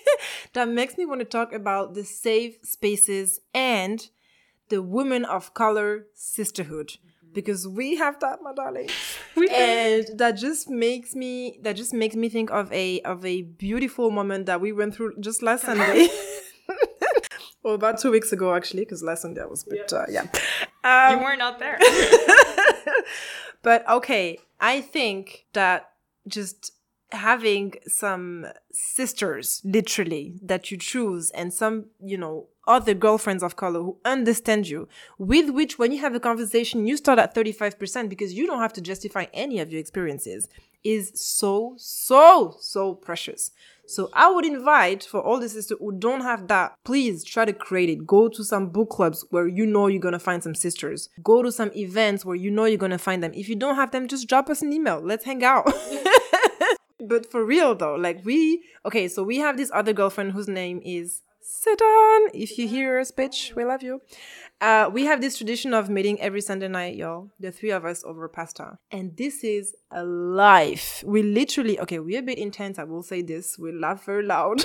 that 0.52 0.68
makes 0.68 0.98
me 0.98 1.06
want 1.06 1.20
to 1.20 1.24
talk 1.24 1.52
about 1.52 1.94
the 1.94 2.04
safe 2.04 2.56
spaces 2.62 3.40
and 3.54 4.08
the 4.72 4.80
women 4.80 5.26
of 5.26 5.52
color 5.52 6.06
sisterhood. 6.14 6.96
Because 7.34 7.68
we 7.68 7.96
have 7.96 8.18
that, 8.20 8.40
my 8.42 8.52
darling. 8.54 8.88
and 9.36 10.06
that 10.16 10.32
just 10.32 10.68
makes 10.68 11.14
me 11.14 11.58
that 11.62 11.76
just 11.76 11.92
makes 11.94 12.14
me 12.14 12.28
think 12.28 12.50
of 12.50 12.70
a 12.72 13.00
of 13.02 13.24
a 13.24 13.42
beautiful 13.42 14.10
moment 14.10 14.46
that 14.46 14.60
we 14.60 14.72
went 14.72 14.94
through 14.94 15.12
just 15.20 15.42
last 15.42 15.64
Sunday. 15.64 16.08
well, 17.62 17.74
about 17.74 17.98
two 18.00 18.10
weeks 18.10 18.32
ago, 18.32 18.54
actually, 18.54 18.84
because 18.84 19.02
last 19.02 19.22
Sunday 19.22 19.42
I 19.42 19.46
was 19.46 19.64
a 19.66 19.70
bit, 19.70 19.92
uh, 19.92 20.06
yeah. 20.08 20.26
Um, 20.84 21.18
You 21.18 21.24
were 21.24 21.36
not 21.36 21.58
there. 21.58 21.78
but 23.62 23.88
okay, 23.88 24.38
I 24.60 24.80
think 24.80 25.46
that 25.52 25.90
just 26.26 26.72
having 27.12 27.74
some 27.86 28.46
sisters, 28.72 29.60
literally, 29.64 30.38
that 30.42 30.70
you 30.70 30.76
choose, 30.78 31.30
and 31.30 31.52
some, 31.52 31.86
you 32.02 32.16
know, 32.16 32.48
other 32.66 32.94
girlfriends 32.94 33.42
of 33.42 33.56
color 33.56 33.80
who 33.80 33.98
understand 34.04 34.68
you, 34.68 34.88
with 35.18 35.50
which 35.50 35.78
when 35.78 35.92
you 35.92 36.00
have 36.00 36.14
a 36.14 36.20
conversation, 36.20 36.86
you 36.86 36.96
start 36.96 37.18
at 37.18 37.34
35% 37.34 38.08
because 38.08 38.34
you 38.34 38.46
don't 38.46 38.60
have 38.60 38.72
to 38.74 38.80
justify 38.80 39.26
any 39.32 39.58
of 39.58 39.70
your 39.70 39.80
experiences, 39.80 40.48
is 40.84 41.12
so, 41.14 41.74
so, 41.76 42.56
so 42.60 42.94
precious. 42.94 43.50
So 43.86 44.08
I 44.12 44.30
would 44.30 44.44
invite 44.46 45.02
for 45.02 45.20
all 45.20 45.38
the 45.38 45.48
sisters 45.48 45.78
who 45.78 45.92
don't 45.92 46.22
have 46.22 46.48
that, 46.48 46.76
please 46.84 47.24
try 47.24 47.44
to 47.44 47.52
create 47.52 47.90
it. 47.90 48.06
Go 48.06 48.28
to 48.28 48.44
some 48.44 48.68
book 48.68 48.90
clubs 48.90 49.24
where 49.30 49.46
you 49.46 49.66
know 49.66 49.86
you're 49.88 50.00
gonna 50.00 50.18
find 50.18 50.42
some 50.42 50.54
sisters. 50.54 51.08
Go 51.22 51.42
to 51.42 51.52
some 51.52 51.70
events 51.76 52.24
where 52.24 52.36
you 52.36 52.50
know 52.50 52.64
you're 52.64 52.78
gonna 52.78 52.98
find 52.98 53.22
them. 53.22 53.32
If 53.34 53.48
you 53.48 53.56
don't 53.56 53.76
have 53.76 53.90
them, 53.90 54.08
just 54.08 54.28
drop 54.28 54.48
us 54.48 54.62
an 54.62 54.72
email. 54.72 55.00
Let's 55.00 55.24
hang 55.24 55.44
out. 55.44 55.70
but 57.00 57.30
for 57.30 57.44
real 57.44 57.74
though, 57.74 57.96
like 57.96 58.24
we 58.24 58.62
okay, 58.86 59.08
so 59.08 59.22
we 59.22 59.38
have 59.38 59.56
this 59.56 59.70
other 59.74 59.92
girlfriend 59.92 60.32
whose 60.32 60.48
name 60.48 60.80
is 60.84 61.22
Sidon. 61.42 62.28
If 62.34 62.56
you 62.56 62.68
hear 62.68 63.00
us, 63.00 63.10
bitch, 63.10 63.54
we 63.54 63.64
love 63.64 63.82
you. 63.82 64.00
Uh, 64.60 64.88
we 64.92 65.04
have 65.06 65.20
this 65.20 65.36
tradition 65.36 65.74
of 65.74 65.90
meeting 65.90 66.20
every 66.20 66.40
Sunday 66.40 66.68
night, 66.68 66.94
y'all. 66.94 67.30
The 67.40 67.50
three 67.50 67.70
of 67.70 67.84
us 67.84 68.04
over 68.04 68.28
pasta. 68.28 68.78
And 68.92 69.16
this 69.16 69.42
is 69.42 69.74
a 69.90 70.04
life. 70.04 71.02
We 71.04 71.22
literally, 71.22 71.80
okay, 71.80 71.98
we're 71.98 72.20
a 72.20 72.22
bit 72.22 72.38
intense. 72.38 72.78
I 72.78 72.84
will 72.84 73.02
say 73.02 73.22
this. 73.22 73.58
We 73.58 73.72
laugh 73.72 74.04
very 74.04 74.22
loud. 74.22 74.62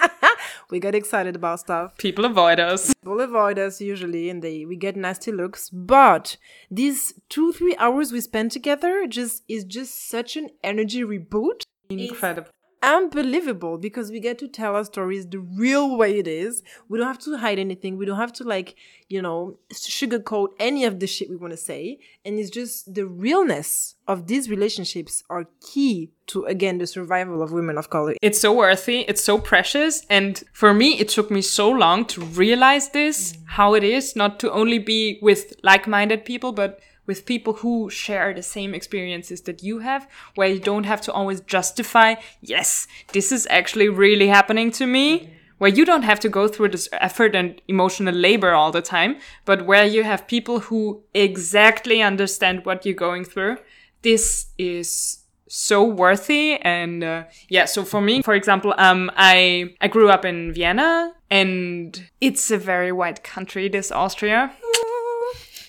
we 0.70 0.78
get 0.78 0.94
excited 0.94 1.36
about 1.36 1.60
stuff. 1.60 1.96
People 1.96 2.26
avoid 2.26 2.60
us. 2.60 2.92
People 3.02 3.20
avoid 3.20 3.58
us 3.58 3.80
usually 3.80 4.28
and 4.28 4.42
they 4.42 4.66
we 4.66 4.76
get 4.76 4.96
nasty 4.96 5.32
looks. 5.32 5.70
But 5.70 6.36
these 6.70 7.14
two, 7.30 7.52
three 7.52 7.76
hours 7.78 8.12
we 8.12 8.20
spend 8.20 8.52
together 8.52 9.06
just 9.08 9.42
is 9.48 9.64
just 9.64 10.08
such 10.08 10.36
an 10.36 10.50
energy 10.62 11.02
reboot. 11.02 11.62
Incredible 11.88 12.50
unbelievable 12.82 13.78
because 13.78 14.10
we 14.10 14.20
get 14.20 14.38
to 14.38 14.48
tell 14.48 14.76
our 14.76 14.84
stories 14.84 15.26
the 15.26 15.38
real 15.38 15.96
way 15.96 16.18
it 16.18 16.26
is. 16.26 16.62
We 16.88 16.98
don't 16.98 17.06
have 17.06 17.18
to 17.20 17.36
hide 17.36 17.58
anything. 17.58 17.96
We 17.96 18.06
don't 18.06 18.18
have 18.18 18.32
to 18.34 18.44
like, 18.44 18.76
you 19.08 19.20
know, 19.20 19.58
sugarcoat 19.72 20.48
any 20.58 20.84
of 20.84 21.00
the 21.00 21.06
shit 21.06 21.28
we 21.28 21.36
want 21.36 21.52
to 21.52 21.56
say. 21.56 21.98
And 22.24 22.38
it's 22.38 22.50
just 22.50 22.94
the 22.94 23.06
realness 23.06 23.96
of 24.08 24.26
these 24.26 24.48
relationships 24.48 25.22
are 25.30 25.46
key 25.60 26.10
to 26.28 26.44
again 26.44 26.78
the 26.78 26.86
survival 26.86 27.42
of 27.42 27.52
women 27.52 27.76
of 27.76 27.90
color. 27.90 28.14
It's 28.22 28.40
so 28.40 28.52
worthy, 28.52 29.00
it's 29.00 29.22
so 29.22 29.38
precious. 29.38 30.06
And 30.08 30.42
for 30.52 30.72
me, 30.72 30.98
it 30.98 31.08
took 31.08 31.30
me 31.30 31.42
so 31.42 31.70
long 31.70 32.04
to 32.06 32.20
realize 32.20 32.90
this, 32.90 33.32
mm. 33.32 33.42
how 33.46 33.74
it 33.74 33.84
is 33.84 34.16
not 34.16 34.40
to 34.40 34.52
only 34.52 34.78
be 34.78 35.18
with 35.22 35.54
like-minded 35.62 36.24
people, 36.24 36.52
but 36.52 36.80
with 37.10 37.26
people 37.26 37.54
who 37.54 37.90
share 37.90 38.32
the 38.32 38.42
same 38.56 38.72
experiences 38.72 39.40
that 39.40 39.64
you 39.64 39.80
have, 39.80 40.06
where 40.36 40.46
you 40.46 40.60
don't 40.60 40.84
have 40.84 41.00
to 41.00 41.12
always 41.12 41.40
justify, 41.40 42.14
yes, 42.40 42.86
this 43.12 43.32
is 43.32 43.48
actually 43.50 43.88
really 43.88 44.28
happening 44.28 44.70
to 44.70 44.86
me. 44.86 45.34
Where 45.58 45.76
you 45.78 45.84
don't 45.84 46.04
have 46.04 46.20
to 46.20 46.28
go 46.28 46.46
through 46.46 46.68
this 46.68 46.88
effort 46.92 47.34
and 47.34 47.60
emotional 47.66 48.14
labor 48.14 48.52
all 48.52 48.70
the 48.70 48.80
time, 48.80 49.16
but 49.44 49.66
where 49.66 49.84
you 49.84 50.04
have 50.04 50.28
people 50.36 50.60
who 50.60 51.02
exactly 51.12 52.00
understand 52.00 52.64
what 52.64 52.86
you're 52.86 52.94
going 53.08 53.24
through. 53.24 53.56
This 54.02 54.46
is 54.56 55.18
so 55.48 55.82
worthy 55.82 56.58
and 56.62 57.02
uh, 57.02 57.24
yeah 57.48 57.64
so 57.64 57.84
for 57.84 58.00
me 58.00 58.22
for 58.22 58.34
example 58.34 58.72
um 58.78 59.10
i 59.16 59.74
i 59.80 59.88
grew 59.88 60.08
up 60.08 60.24
in 60.24 60.52
vienna 60.52 61.12
and 61.28 62.08
it's 62.20 62.52
a 62.52 62.56
very 62.56 62.92
white 62.92 63.24
country 63.24 63.68
this 63.68 63.90
austria 63.90 64.52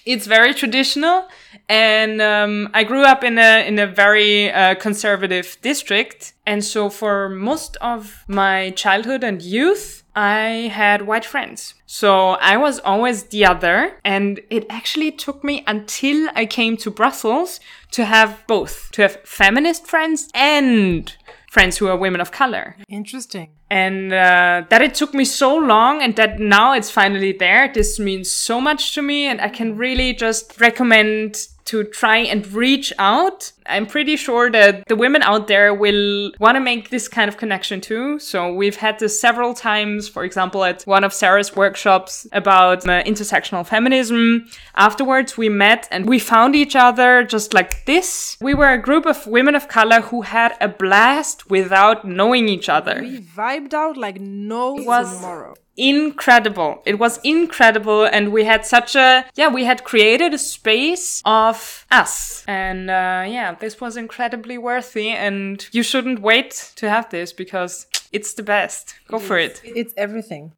it's 0.05 0.25
very 0.25 0.53
traditional, 0.53 1.27
and 1.69 2.21
um, 2.21 2.69
I 2.73 2.83
grew 2.83 3.03
up 3.03 3.23
in 3.23 3.37
a 3.37 3.67
in 3.67 3.79
a 3.79 3.87
very 3.87 4.51
uh, 4.51 4.75
conservative 4.75 5.57
district, 5.61 6.33
and 6.45 6.63
so 6.63 6.89
for 6.89 7.29
most 7.29 7.77
of 7.81 8.23
my 8.27 8.71
childhood 8.71 9.23
and 9.23 9.41
youth, 9.41 10.03
I 10.15 10.71
had 10.73 11.07
white 11.07 11.25
friends. 11.25 11.75
So 11.85 12.31
I 12.31 12.57
was 12.57 12.79
always 12.79 13.23
the 13.23 13.45
other, 13.45 13.99
and 14.03 14.39
it 14.49 14.65
actually 14.69 15.11
took 15.11 15.43
me 15.43 15.63
until 15.67 16.29
I 16.35 16.45
came 16.45 16.77
to 16.77 16.91
Brussels 16.91 17.59
to 17.91 18.05
have 18.05 18.43
both, 18.47 18.89
to 18.93 19.03
have 19.03 19.21
feminist 19.23 19.87
friends 19.87 20.29
and 20.33 21.15
friends 21.51 21.77
who 21.77 21.87
are 21.87 21.97
women 21.97 22.21
of 22.21 22.31
color. 22.31 22.77
Interesting. 22.87 23.49
And 23.69 24.13
uh, 24.13 24.63
that 24.69 24.81
it 24.81 24.95
took 24.95 25.13
me 25.13 25.25
so 25.25 25.53
long 25.57 26.01
and 26.01 26.15
that 26.15 26.39
now 26.39 26.73
it's 26.73 26.89
finally 26.89 27.33
there. 27.33 27.69
This 27.73 27.99
means 27.99 28.31
so 28.31 28.61
much 28.61 28.93
to 28.95 29.01
me, 29.01 29.27
and 29.27 29.41
I 29.41 29.49
can 29.49 29.75
really 29.75 30.13
just 30.13 30.61
recommend 30.61 31.47
to 31.65 31.83
try 31.83 32.17
and 32.17 32.51
reach 32.51 32.93
out. 32.99 33.51
I'm 33.65 33.85
pretty 33.85 34.15
sure 34.15 34.49
that 34.51 34.87
the 34.87 34.95
women 34.95 35.21
out 35.21 35.47
there 35.47 35.73
will 35.73 36.31
want 36.39 36.55
to 36.55 36.59
make 36.59 36.89
this 36.89 37.07
kind 37.07 37.29
of 37.29 37.37
connection 37.37 37.79
too. 37.79 38.19
So 38.19 38.53
we've 38.53 38.75
had 38.75 38.99
this 38.99 39.19
several 39.19 39.53
times, 39.53 40.09
for 40.09 40.23
example, 40.23 40.63
at 40.63 40.83
one 40.83 41.03
of 41.03 41.13
Sarah's 41.13 41.55
workshops 41.55 42.27
about 42.31 42.87
uh, 42.87 43.03
intersectional 43.03 43.65
feminism. 43.65 44.47
Afterwards, 44.75 45.37
we 45.37 45.49
met 45.49 45.87
and 45.91 46.07
we 46.07 46.19
found 46.19 46.55
each 46.55 46.75
other 46.75 47.23
just 47.23 47.53
like 47.53 47.85
this. 47.85 48.37
We 48.41 48.53
were 48.53 48.71
a 48.71 48.81
group 48.81 49.05
of 49.05 49.25
women 49.27 49.55
of 49.55 49.67
color 49.67 50.01
who 50.01 50.21
had 50.21 50.55
a 50.59 50.67
blast 50.67 51.49
without 51.49 52.03
knowing 52.05 52.49
each 52.49 52.69
other. 52.69 52.99
We 53.01 53.19
vibed 53.19 53.73
out 53.73 53.97
like 53.97 54.19
no 54.19 54.77
tomorrow 54.77 55.55
incredible. 55.77 56.81
It 56.85 56.99
was 56.99 57.19
incredible. 57.23 58.05
And 58.05 58.31
we 58.31 58.43
had 58.43 58.65
such 58.65 58.95
a, 58.95 59.25
yeah, 59.35 59.47
we 59.47 59.63
had 59.65 59.83
created 59.83 60.33
a 60.33 60.37
space 60.37 61.21
of 61.25 61.85
us. 61.91 62.43
And 62.47 62.89
uh, 62.89 63.25
yeah, 63.27 63.55
this 63.55 63.79
was 63.79 63.97
incredibly 63.97 64.57
worthy. 64.57 65.09
And 65.09 65.67
you 65.71 65.83
shouldn't 65.83 66.21
wait 66.21 66.73
to 66.75 66.89
have 66.89 67.09
this 67.09 67.33
because 67.33 67.87
it's 68.11 68.33
the 68.33 68.43
best. 68.43 68.95
Go 69.07 69.17
it 69.17 69.23
for 69.23 69.37
is. 69.37 69.61
it. 69.63 69.71
It's 69.75 69.93
everything. 69.97 70.53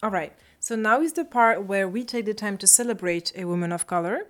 All 0.00 0.10
right. 0.10 0.32
So 0.60 0.76
now 0.76 1.00
is 1.00 1.14
the 1.14 1.24
part 1.24 1.64
where 1.64 1.88
we 1.88 2.04
take 2.04 2.24
the 2.24 2.34
time 2.34 2.56
to 2.58 2.66
celebrate 2.66 3.32
a 3.36 3.44
woman 3.44 3.72
of 3.72 3.86
color 3.86 4.26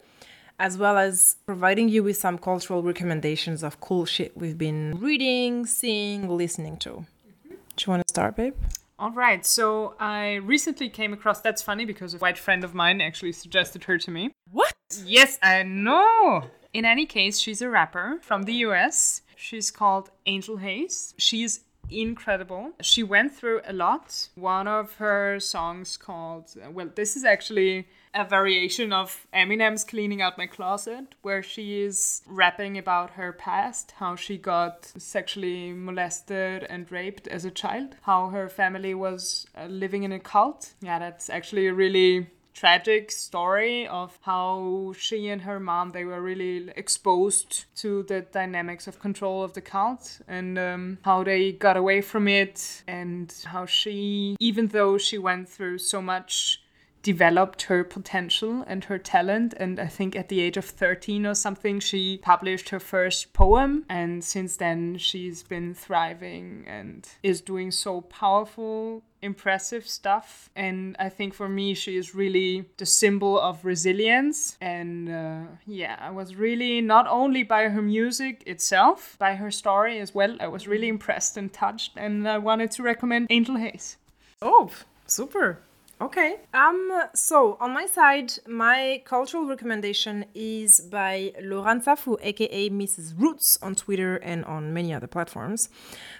as 0.58 0.76
well 0.76 0.98
as 0.98 1.36
providing 1.46 1.88
you 1.88 2.02
with 2.02 2.16
some 2.16 2.38
cultural 2.38 2.82
recommendations 2.82 3.62
of 3.62 3.80
cool 3.80 4.04
shit 4.04 4.36
we've 4.36 4.58
been 4.58 4.98
reading, 5.00 5.66
seeing, 5.66 6.28
listening 6.28 6.76
to. 6.78 6.90
Mm-hmm. 6.90 7.54
Do 7.76 7.84
you 7.84 7.90
want 7.90 8.06
to 8.06 8.12
start, 8.12 8.36
babe? 8.36 8.54
All 8.98 9.12
right. 9.12 9.46
So 9.46 9.94
I 10.00 10.34
recently 10.34 10.88
came 10.88 11.12
across 11.12 11.40
that's 11.40 11.62
funny 11.62 11.84
because 11.84 12.14
a 12.14 12.18
white 12.18 12.36
friend 12.36 12.64
of 12.64 12.74
mine 12.74 13.00
actually 13.00 13.32
suggested 13.32 13.84
her 13.84 13.96
to 13.98 14.10
me. 14.10 14.32
What? 14.50 14.74
Yes, 15.04 15.38
I 15.42 15.62
know. 15.62 16.44
In 16.72 16.84
any 16.84 17.06
case, 17.06 17.38
she's 17.38 17.62
a 17.62 17.68
rapper 17.68 18.18
from 18.22 18.42
the 18.42 18.54
US. 18.54 19.22
She's 19.36 19.70
called 19.70 20.10
Angel 20.26 20.56
Haze. 20.56 21.14
She's 21.16 21.60
incredible. 21.90 22.72
She 22.82 23.04
went 23.04 23.32
through 23.32 23.60
a 23.64 23.72
lot. 23.72 24.28
One 24.34 24.66
of 24.66 24.96
her 24.96 25.38
songs 25.38 25.96
called, 25.96 26.52
well, 26.72 26.90
this 26.94 27.16
is 27.16 27.24
actually 27.24 27.86
a 28.14 28.24
variation 28.24 28.92
of 28.92 29.26
Eminem's 29.32 29.84
Cleaning 29.84 30.22
Out 30.22 30.38
My 30.38 30.46
Closet, 30.46 31.14
where 31.22 31.42
she 31.42 31.80
is 31.80 32.22
rapping 32.26 32.78
about 32.78 33.10
her 33.10 33.32
past, 33.32 33.94
how 33.98 34.16
she 34.16 34.38
got 34.38 34.92
sexually 34.96 35.72
molested 35.72 36.64
and 36.64 36.90
raped 36.90 37.28
as 37.28 37.44
a 37.44 37.50
child, 37.50 37.96
how 38.02 38.28
her 38.28 38.48
family 38.48 38.94
was 38.94 39.46
uh, 39.56 39.66
living 39.66 40.02
in 40.02 40.12
a 40.12 40.20
cult. 40.20 40.74
Yeah, 40.80 40.98
that's 40.98 41.30
actually 41.30 41.66
a 41.66 41.74
really 41.74 42.28
tragic 42.58 43.12
story 43.12 43.86
of 43.86 44.18
how 44.22 44.92
she 44.98 45.28
and 45.28 45.42
her 45.42 45.60
mom 45.60 45.92
they 45.92 46.04
were 46.04 46.20
really 46.20 46.68
exposed 46.74 47.66
to 47.76 48.02
the 48.04 48.20
dynamics 48.32 48.88
of 48.88 48.98
control 48.98 49.44
of 49.44 49.52
the 49.52 49.60
cult 49.60 50.20
and 50.26 50.58
um, 50.58 50.98
how 51.02 51.22
they 51.22 51.52
got 51.52 51.76
away 51.76 52.00
from 52.00 52.26
it 52.26 52.82
and 52.88 53.32
how 53.46 53.64
she 53.64 54.34
even 54.40 54.66
though 54.68 54.98
she 54.98 55.16
went 55.16 55.48
through 55.48 55.78
so 55.78 56.02
much 56.02 56.60
developed 57.02 57.62
her 57.62 57.84
potential 57.84 58.64
and 58.66 58.84
her 58.84 58.98
talent. 58.98 59.54
And 59.56 59.78
I 59.78 59.86
think 59.86 60.16
at 60.16 60.28
the 60.28 60.40
age 60.40 60.56
of 60.56 60.64
13 60.64 61.26
or 61.26 61.34
something, 61.34 61.80
she 61.80 62.18
published 62.18 62.70
her 62.70 62.80
first 62.80 63.32
poem. 63.32 63.84
And 63.88 64.22
since 64.22 64.56
then, 64.56 64.98
she's 64.98 65.42
been 65.42 65.74
thriving 65.74 66.64
and 66.66 67.08
is 67.22 67.40
doing 67.40 67.70
so 67.70 68.00
powerful 68.02 69.02
impressive 69.22 69.86
stuff. 69.86 70.50
And 70.54 70.96
I 70.98 71.08
think 71.08 71.34
for 71.34 71.48
me, 71.48 71.74
she 71.74 71.96
is 71.96 72.14
really 72.14 72.68
the 72.76 72.86
symbol 72.86 73.38
of 73.38 73.64
resilience. 73.64 74.56
And 74.60 75.08
uh, 75.08 75.42
yeah, 75.66 75.96
I 76.00 76.10
was 76.10 76.36
really 76.36 76.80
not 76.80 77.06
only 77.08 77.42
by 77.42 77.68
her 77.68 77.82
music 77.82 78.42
itself, 78.46 79.16
by 79.18 79.34
her 79.34 79.50
story 79.50 79.98
as 79.98 80.14
well, 80.14 80.36
I 80.40 80.48
was 80.48 80.68
really 80.68 80.88
impressed 80.88 81.36
and 81.36 81.52
touched. 81.52 81.92
And 81.96 82.28
I 82.28 82.38
wanted 82.38 82.70
to 82.72 82.82
recommend 82.82 83.26
Angel 83.30 83.56
Haze. 83.56 83.96
Oh, 84.40 84.70
super. 85.06 85.60
Okay. 86.00 86.36
Um. 86.54 86.92
So 87.14 87.56
on 87.60 87.72
my 87.72 87.86
side, 87.86 88.32
my 88.46 89.02
cultural 89.04 89.46
recommendation 89.46 90.26
is 90.32 90.80
by 90.80 91.32
Laura 91.42 91.74
Nsafou, 91.74 92.18
aka 92.22 92.70
Mrs. 92.70 93.14
Roots, 93.18 93.58
on 93.62 93.74
Twitter 93.74 94.16
and 94.16 94.44
on 94.44 94.72
many 94.72 94.94
other 94.94 95.08
platforms, 95.08 95.68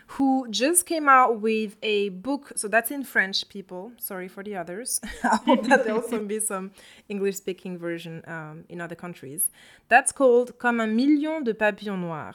who 0.09 0.49
just 0.51 0.85
came 0.85 1.09
out 1.09 1.41
with 1.41 1.77
a 1.85 2.09
book. 2.09 2.53
So 2.57 2.67
that's 2.67 2.91
in 2.91 3.05
French, 3.05 3.49
people. 3.49 3.93
Sorry 3.99 4.27
for 4.27 4.43
the 4.43 4.57
others. 4.57 5.01
I 5.23 5.37
hope 5.47 5.63
that 5.69 5.85
there 5.85 5.95
will 5.95 6.03
also 6.03 6.25
be 6.25 6.41
some 6.41 6.73
English-speaking 7.09 7.79
version 7.79 8.25
um, 8.27 8.65
in 8.69 8.81
other 8.81 8.97
countries. 8.97 9.51
That's 9.89 10.11
called 10.11 10.59
Comme 10.59 10.81
un 10.81 10.97
million 10.97 11.45
de 11.45 11.55
papillons 11.55 12.01
noirs. 12.01 12.35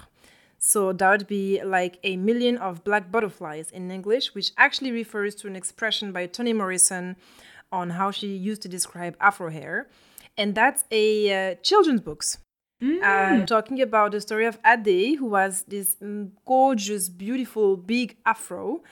So 0.66 0.94
that 0.94 1.10
would 1.12 1.28
be 1.28 1.62
like 1.62 2.00
a 2.04 2.16
million 2.16 2.58
of 2.58 2.86
black 2.86 3.12
butterflies 3.12 3.70
in 3.70 3.92
English, 3.92 4.34
which 4.34 4.54
actually 4.58 4.92
refers 4.92 5.36
to 5.36 5.48
an 5.48 5.58
expression 5.58 6.14
by 6.14 6.26
Toni 6.26 6.54
Morrison 6.54 7.18
on 7.70 7.90
how 7.90 8.12
she 8.12 8.28
used 8.28 8.62
to 8.62 8.70
describe 8.70 9.18
Afro 9.20 9.50
hair. 9.50 9.90
And 10.38 10.56
that's 10.56 10.86
a 10.90 11.06
uh, 11.52 11.56
children's 11.56 12.00
books. 12.00 12.38
Uh, 12.82 13.46
talking 13.46 13.82
about 13.82 14.14
the 14.14 14.22
story 14.22 14.46
of 14.46 14.58
Ade, 14.66 15.18
who 15.20 15.26
was 15.26 15.64
this 15.68 15.96
mm, 16.02 16.32
gorgeous, 16.46 17.10
beautiful, 17.10 17.76
big 17.76 18.16
afro, 18.26 18.84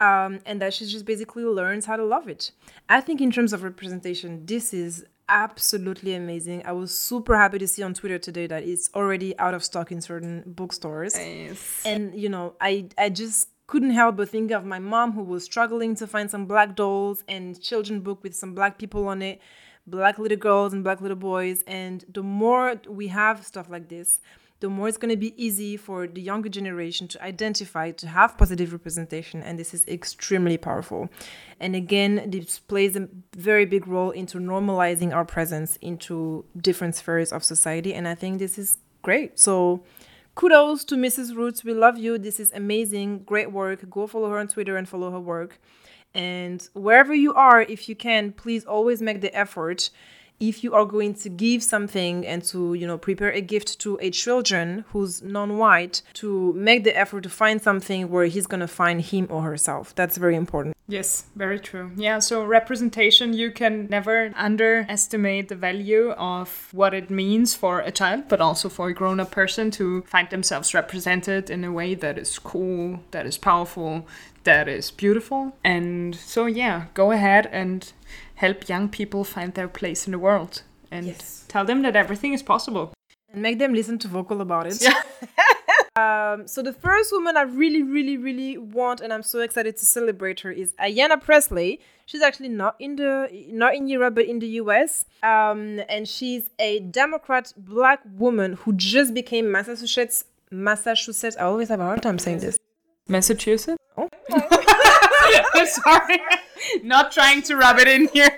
um, 0.00 0.40
and 0.46 0.60
that 0.60 0.74
she 0.74 0.84
just 0.86 1.04
basically 1.04 1.44
learns 1.44 1.86
how 1.86 1.96
to 1.96 2.04
love 2.04 2.28
it. 2.28 2.50
I 2.88 3.00
think, 3.00 3.20
in 3.20 3.30
terms 3.30 3.52
of 3.52 3.62
representation, 3.62 4.46
this 4.46 4.74
is 4.74 5.04
absolutely 5.30 6.14
amazing. 6.14 6.62
I 6.66 6.72
was 6.72 6.92
super 6.92 7.36
happy 7.36 7.58
to 7.58 7.68
see 7.68 7.82
on 7.82 7.94
Twitter 7.94 8.18
today 8.18 8.46
that 8.48 8.64
it's 8.64 8.90
already 8.94 9.38
out 9.38 9.54
of 9.54 9.64
stock 9.64 9.90
in 9.90 10.02
certain 10.02 10.42
bookstores. 10.46 11.16
Nice. 11.16 11.86
And 11.86 12.14
you 12.14 12.28
know, 12.28 12.54
I 12.60 12.88
I 12.98 13.08
just 13.08 13.48
couldn't 13.66 13.92
help 13.92 14.16
but 14.16 14.28
think 14.28 14.50
of 14.50 14.64
my 14.64 14.80
mom 14.80 15.12
who 15.12 15.22
was 15.22 15.44
struggling 15.44 15.94
to 15.94 16.06
find 16.06 16.28
some 16.28 16.44
black 16.44 16.74
dolls 16.74 17.22
and 17.28 17.60
children 17.62 18.00
book 18.00 18.22
with 18.24 18.34
some 18.34 18.52
black 18.52 18.78
people 18.78 19.06
on 19.06 19.22
it, 19.22 19.40
black 19.86 20.18
little 20.18 20.36
girls 20.36 20.72
and 20.72 20.82
black 20.82 21.00
little 21.00 21.16
boys. 21.16 21.62
And 21.68 22.04
the 22.12 22.22
more 22.22 22.80
we 22.88 23.06
have 23.08 23.46
stuff 23.46 23.70
like 23.70 23.88
this, 23.88 24.20
the 24.60 24.68
more 24.68 24.88
it's 24.88 24.98
going 24.98 25.10
to 25.10 25.16
be 25.16 25.34
easy 25.42 25.76
for 25.76 26.06
the 26.06 26.20
younger 26.20 26.50
generation 26.50 27.08
to 27.08 27.22
identify, 27.22 27.90
to 27.92 28.06
have 28.06 28.36
positive 28.36 28.72
representation. 28.72 29.42
And 29.42 29.58
this 29.58 29.72
is 29.72 29.86
extremely 29.88 30.58
powerful. 30.58 31.08
And 31.58 31.74
again, 31.74 32.30
this 32.30 32.58
plays 32.58 32.94
a 32.94 33.08
very 33.34 33.64
big 33.64 33.88
role 33.88 34.10
into 34.10 34.38
normalizing 34.38 35.14
our 35.14 35.24
presence 35.24 35.76
into 35.80 36.44
different 36.56 36.94
spheres 36.94 37.32
of 37.32 37.42
society. 37.42 37.94
And 37.94 38.06
I 38.06 38.14
think 38.14 38.38
this 38.38 38.58
is 38.58 38.76
great. 39.02 39.38
So, 39.38 39.82
kudos 40.34 40.84
to 40.84 40.94
Mrs. 40.94 41.34
Roots. 41.34 41.64
We 41.64 41.72
love 41.72 41.96
you. 41.96 42.18
This 42.18 42.38
is 42.38 42.52
amazing. 42.52 43.20
Great 43.20 43.50
work. 43.50 43.88
Go 43.88 44.06
follow 44.06 44.28
her 44.28 44.38
on 44.38 44.48
Twitter 44.48 44.76
and 44.76 44.86
follow 44.86 45.10
her 45.10 45.20
work. 45.20 45.58
And 46.12 46.68
wherever 46.74 47.14
you 47.14 47.32
are, 47.32 47.62
if 47.62 47.88
you 47.88 47.96
can, 47.96 48.32
please 48.32 48.64
always 48.64 49.00
make 49.00 49.20
the 49.20 49.34
effort 49.34 49.90
if 50.40 50.64
you 50.64 50.74
are 50.74 50.86
going 50.86 51.14
to 51.14 51.28
give 51.28 51.62
something 51.62 52.26
and 52.26 52.42
to 52.42 52.74
you 52.74 52.86
know 52.86 52.98
prepare 52.98 53.30
a 53.30 53.40
gift 53.40 53.78
to 53.78 53.98
a 54.00 54.10
children 54.10 54.84
who's 54.88 55.22
non-white 55.22 56.02
to 56.14 56.52
make 56.54 56.82
the 56.84 56.96
effort 56.96 57.22
to 57.22 57.28
find 57.28 57.60
something 57.60 58.08
where 58.08 58.24
he's 58.24 58.46
going 58.46 58.60
to 58.60 58.68
find 58.68 59.02
him 59.02 59.26
or 59.30 59.42
herself 59.42 59.94
that's 59.94 60.16
very 60.16 60.34
important 60.34 60.74
Yes, 60.90 61.26
very 61.36 61.60
true. 61.60 61.92
Yeah, 61.94 62.18
so 62.18 62.44
representation, 62.44 63.32
you 63.32 63.52
can 63.52 63.86
never 63.88 64.32
underestimate 64.34 65.48
the 65.48 65.54
value 65.54 66.10
of 66.10 66.68
what 66.72 66.94
it 66.94 67.10
means 67.10 67.54
for 67.54 67.78
a 67.78 67.92
child, 67.92 68.24
but 68.28 68.40
also 68.40 68.68
for 68.68 68.88
a 68.88 68.92
grown 68.92 69.20
up 69.20 69.30
person 69.30 69.70
to 69.72 70.02
find 70.02 70.28
themselves 70.30 70.74
represented 70.74 71.48
in 71.48 71.62
a 71.62 71.70
way 71.70 71.94
that 71.94 72.18
is 72.18 72.40
cool, 72.40 73.04
that 73.12 73.24
is 73.24 73.38
powerful, 73.38 74.04
that 74.42 74.66
is 74.66 74.90
beautiful. 74.90 75.52
And 75.62 76.16
so, 76.16 76.46
yeah, 76.46 76.86
go 76.94 77.12
ahead 77.12 77.46
and 77.52 77.92
help 78.42 78.68
young 78.72 78.88
people 78.88 79.22
find 79.24 79.50
their 79.54 79.68
place 79.68 80.00
in 80.06 80.12
the 80.12 80.18
world 80.28 80.62
and 80.90 81.06
Yes. 81.06 81.44
tell 81.48 81.64
them 81.70 81.82
that 81.82 81.94
everything 81.96 82.32
is 82.38 82.42
possible. 82.54 82.86
and 83.32 83.42
make 83.42 83.58
them 83.62 83.72
listen 83.80 83.96
to 84.04 84.08
vocal 84.08 84.40
about 84.40 84.66
it. 84.66 84.78
Um, 85.96 86.46
so 86.46 86.62
the 86.62 86.72
first 86.72 87.08
woman 87.16 87.36
i 87.36 87.42
really 87.42 87.82
really 87.96 88.16
really 88.16 88.56
want 88.56 89.00
and 89.00 89.12
i'm 89.12 89.24
so 89.24 89.40
excited 89.40 89.76
to 89.76 89.84
celebrate 89.84 90.38
her 90.44 90.52
is 90.62 90.68
ayanna 90.86 91.20
presley. 91.20 91.80
She's 92.06 92.22
actually 92.28 92.48
not 92.62 92.74
in 92.78 92.92
the 92.96 93.12
not 93.62 93.74
in 93.74 93.88
europe 93.88 94.14
but 94.14 94.26
in 94.32 94.38
the 94.38 94.46
us 94.48 95.04
um, 95.32 95.80
and 95.94 96.02
she's 96.08 96.44
a 96.60 96.72
democrat 97.02 97.52
black 97.56 98.00
woman 98.24 98.50
who 98.62 98.72
just 98.72 99.10
became 99.20 99.50
massachusetts 99.50 100.24
massachusetts. 100.52 101.36
I 101.36 101.42
always 101.52 101.68
have 101.68 101.80
a 101.80 101.84
hard 101.90 102.02
time 102.02 102.18
saying 102.24 102.38
this 102.46 102.56
Massachusetts? 103.10 103.76
Oh. 103.96 104.08
I'm 104.32 105.66
sorry. 105.66 106.20
Not 106.84 107.10
trying 107.12 107.42
to 107.42 107.56
rub 107.56 107.78
it 107.78 107.88
in 107.88 108.08
here. 108.08 108.30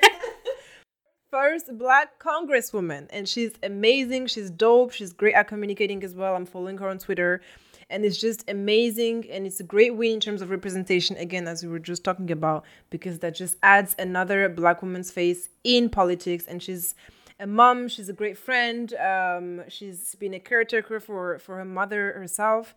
first 1.31 1.71
black 1.79 2.19
congresswoman 2.19 3.07
and 3.09 3.27
she's 3.27 3.53
amazing 3.63 4.27
she's 4.27 4.51
dope 4.51 4.93
she's 4.93 5.15
great 5.15 5.33
at 5.35 5.49
communicating 5.49 6.05
as 6.05 6.15
well 6.15 6.35
i'm 6.37 6.45
following 6.45 6.77
her 6.77 6.87
on 6.91 6.99
twitter 6.99 7.41
and 7.89 8.05
it's 8.05 8.19
just 8.21 8.45
amazing 8.51 9.25
and 9.31 9.47
it's 9.47 9.59
a 9.59 9.63
great 9.65 9.97
win 9.97 10.13
in 10.13 10.21
terms 10.21 10.43
of 10.43 10.51
representation 10.51 11.17
again 11.17 11.49
as 11.49 11.63
we 11.63 11.71
were 11.71 11.79
just 11.79 12.05
talking 12.05 12.31
about 12.31 12.67
because 12.91 13.21
that 13.21 13.35
just 13.35 13.57
adds 13.63 13.97
another 13.99 14.47
black 14.51 14.83
woman's 14.83 15.11
face 15.11 15.49
in 15.65 15.89
politics 15.89 16.45
and 16.47 16.63
she's 16.63 16.95
a 17.41 17.47
mom 17.47 17.89
she's 17.89 18.11
a 18.11 18.13
great 18.13 18.37
friend 18.37 18.93
um, 18.97 19.63
she's 19.69 20.15
been 20.17 20.35
a 20.35 20.39
caretaker 20.39 21.01
for 21.01 21.39
for 21.39 21.57
her 21.57 21.65
mother 21.65 22.13
herself 22.13 22.75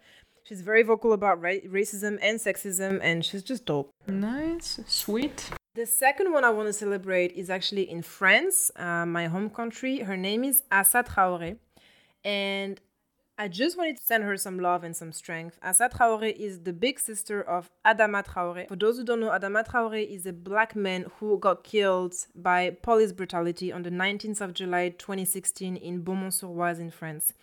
she's 0.48 0.62
very 0.62 0.84
vocal 0.84 1.12
about 1.14 1.42
ra- 1.42 1.64
racism 1.80 2.18
and 2.22 2.40
sexism 2.40 3.00
and 3.02 3.26
she's 3.26 3.44
just 3.44 3.66
dope 3.66 3.90
Nice. 4.08 4.80
Sweet. 4.88 5.50
the 5.74 5.86
second 5.86 6.32
one 6.32 6.44
I 6.46 6.52
want 6.52 6.68
to 6.68 6.74
celebrate 6.74 7.32
is 7.34 7.50
actually 7.50 7.90
in 7.90 8.02
France, 8.02 8.72
uh, 8.78 9.06
my 9.06 9.26
home 9.28 9.50
country. 9.50 10.00
Her 10.00 10.16
name 10.16 10.44
is 10.44 10.64
Assa 10.72 11.04
Traoré. 11.04 11.58
And 12.24 12.80
I 13.38 13.50
just 13.50 13.78
wanted 13.78 13.98
to 13.98 14.04
send 14.04 14.24
her 14.24 14.38
some 14.38 14.58
love 14.60 14.84
and 14.86 14.96
some 14.96 15.12
strength. 15.12 15.60
Assa 15.62 15.90
Traoré 15.90 16.32
is 16.48 16.62
the 16.62 16.72
big 16.72 17.00
sister 17.00 17.42
of 17.42 17.70
Adama 17.86 18.26
Traoré. 18.26 18.68
For 18.70 18.78
those 18.78 18.98
who 18.98 19.04
don't 19.04 19.20
know, 19.20 19.30
Adama 19.32 19.68
Traoré 19.68 20.08
is 20.10 20.26
a 20.26 20.32
black 20.34 20.76
man 20.76 21.08
who 21.20 21.38
got 21.38 21.64
killed 21.66 22.16
by 22.36 22.70
police 22.82 23.12
brutality 23.12 23.74
on 23.74 23.84
the 23.84 23.90
19th 23.92 24.40
of 24.42 24.54
July 24.54 24.90
2016 24.90 25.76
in 25.76 26.02
Beaumont-sur-Oise 26.02 26.80
in 26.80 26.92
France. 26.92 27.34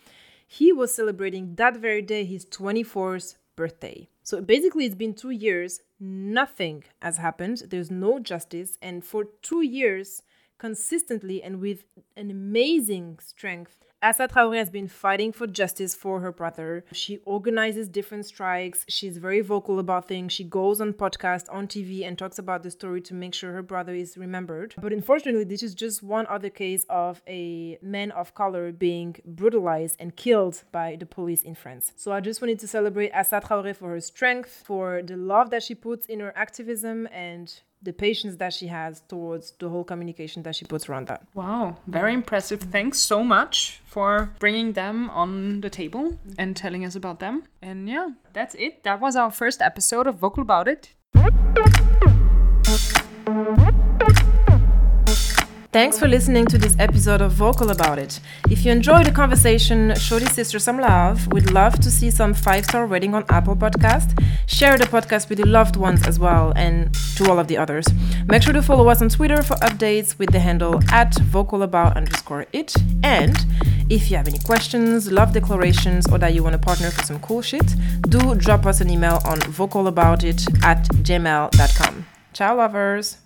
He 0.59 0.71
was 0.71 0.93
celebrating 0.93 1.55
that 1.55 1.77
very 1.77 2.03
day 2.03 2.25
his 2.25 2.45
24th 2.45 3.37
birthday. 3.55 4.07
So 4.21 4.39
basically, 4.39 4.85
it's 4.85 4.93
been 4.93 5.15
two 5.15 5.31
years, 5.31 5.81
nothing 5.99 6.83
has 7.01 7.17
happened, 7.17 7.63
there's 7.71 7.89
no 7.89 8.19
justice, 8.19 8.77
and 8.79 9.03
for 9.03 9.25
two 9.41 9.63
years, 9.63 10.21
consistently 10.59 11.41
and 11.41 11.59
with 11.59 11.85
an 12.15 12.29
amazing 12.29 13.17
strength, 13.17 13.79
Assa 14.03 14.27
Traoré 14.27 14.57
has 14.57 14.69
been 14.69 14.89
fighting 14.89 15.31
for 15.31 15.47
justice 15.47 15.95
for 15.95 16.19
her 16.19 16.33
brother. 16.33 16.83
She 16.91 17.19
organizes 17.19 17.87
different 17.87 18.25
strikes. 18.25 18.83
She's 18.89 19.17
very 19.17 19.39
vocal 19.39 19.79
about 19.79 20.09
things. 20.09 20.33
She 20.33 20.43
goes 20.43 20.81
on 20.81 20.91
podcasts, 20.91 21.47
on 21.49 21.69
TV, 21.69 22.05
and 22.05 22.17
talks 22.17 22.37
about 22.37 22.63
the 22.63 22.71
story 22.71 22.99
to 22.99 23.13
make 23.13 23.33
sure 23.33 23.53
her 23.53 23.61
brother 23.61 23.93
is 23.93 24.17
remembered. 24.17 24.75
But 24.77 24.91
unfortunately, 24.91 25.45
this 25.45 25.63
is 25.63 25.73
just 25.73 26.03
one 26.03 26.27
other 26.27 26.49
case 26.49 26.85
of 26.89 27.21
a 27.25 27.77
man 27.81 28.11
of 28.11 28.35
color 28.35 28.73
being 28.73 29.15
brutalized 29.23 29.95
and 29.99 30.13
killed 30.13 30.63
by 30.73 30.97
the 30.99 31.05
police 31.05 31.41
in 31.41 31.55
France. 31.55 31.93
So 31.95 32.11
I 32.11 32.19
just 32.19 32.41
wanted 32.41 32.59
to 32.59 32.67
celebrate 32.67 33.11
Assa 33.11 33.39
Traoré 33.39 33.73
for 33.73 33.91
her 33.91 34.01
strength, 34.01 34.63
for 34.65 35.01
the 35.01 35.15
love 35.15 35.49
that 35.51 35.63
she 35.63 35.75
puts 35.75 36.07
in 36.07 36.19
her 36.19 36.33
activism, 36.35 37.07
and 37.09 37.53
the 37.83 37.93
patience 37.93 38.37
that 38.37 38.53
she 38.53 38.67
has 38.67 39.01
towards 39.07 39.51
the 39.59 39.69
whole 39.69 39.83
communication 39.83 40.43
that 40.43 40.55
she 40.55 40.65
puts 40.65 40.89
around 40.89 41.07
that. 41.07 41.27
Wow, 41.33 41.77
very 41.87 42.13
impressive. 42.13 42.61
Thanks 42.61 42.99
so 42.99 43.23
much 43.23 43.81
for 43.85 44.31
bringing 44.39 44.73
them 44.73 45.09
on 45.09 45.61
the 45.61 45.69
table 45.69 46.17
and 46.37 46.55
telling 46.55 46.85
us 46.85 46.95
about 46.95 47.19
them. 47.19 47.43
And 47.61 47.89
yeah, 47.89 48.09
that's 48.31 48.55
it. 48.55 48.83
That 48.83 48.99
was 48.99 49.15
our 49.15 49.31
first 49.31 49.61
episode 49.61 50.07
of 50.07 50.15
Vocal 50.15 50.41
About 50.41 50.67
It. 50.67 50.93
Thanks 55.73 55.97
for 55.97 56.07
listening 56.07 56.45
to 56.45 56.59
this 56.59 56.75
episode 56.77 57.19
of 57.19 57.31
Vocal 57.31 57.71
About 57.71 57.97
It. 57.97 58.19
If 58.47 58.63
you 58.63 58.71
enjoyed 58.71 59.07
the 59.07 59.11
conversation, 59.11 59.95
show 59.95 60.19
this 60.19 60.33
sister 60.33 60.59
some 60.59 60.77
love. 60.77 61.25
We'd 61.33 61.49
love 61.49 61.79
to 61.79 61.89
see 61.89 62.11
some 62.11 62.35
five 62.35 62.65
star 62.65 62.85
rating 62.85 63.15
on 63.15 63.25
Apple 63.29 63.55
Podcast. 63.55 64.23
Share 64.45 64.77
the 64.77 64.83
podcast 64.83 65.29
with 65.29 65.39
your 65.39 65.47
loved 65.47 65.75
ones 65.75 66.05
as 66.05 66.19
well 66.19 66.53
and 66.55 66.93
to 67.15 67.27
all 67.27 67.39
of 67.39 67.47
the 67.47 67.57
others. 67.57 67.87
Make 68.27 68.43
sure 68.43 68.53
to 68.53 68.61
follow 68.61 68.87
us 68.87 69.01
on 69.01 69.09
Twitter 69.09 69.41
for 69.41 69.55
updates 69.55 70.19
with 70.19 70.31
the 70.31 70.39
handle 70.39 70.79
at 70.91 71.13
vocalabout 71.13 71.95
underscore 71.95 72.45
it. 72.53 72.75
And 73.01 73.35
if 73.89 74.11
you 74.11 74.17
have 74.17 74.27
any 74.27 74.39
questions, 74.39 75.11
love 75.11 75.33
declarations, 75.33 76.05
or 76.07 76.19
that 76.19 76.35
you 76.35 76.43
want 76.43 76.53
to 76.53 76.59
partner 76.59 76.91
for 76.91 77.03
some 77.03 77.19
cool 77.19 77.41
shit, 77.41 77.73
do 78.09 78.35
drop 78.35 78.67
us 78.67 78.79
an 78.79 78.91
email 78.91 79.21
on 79.25 79.39
vocalaboutit 79.39 80.63
at 80.63 80.87
gmail.com. 81.01 82.05
Ciao, 82.31 82.55
lovers! 82.55 83.22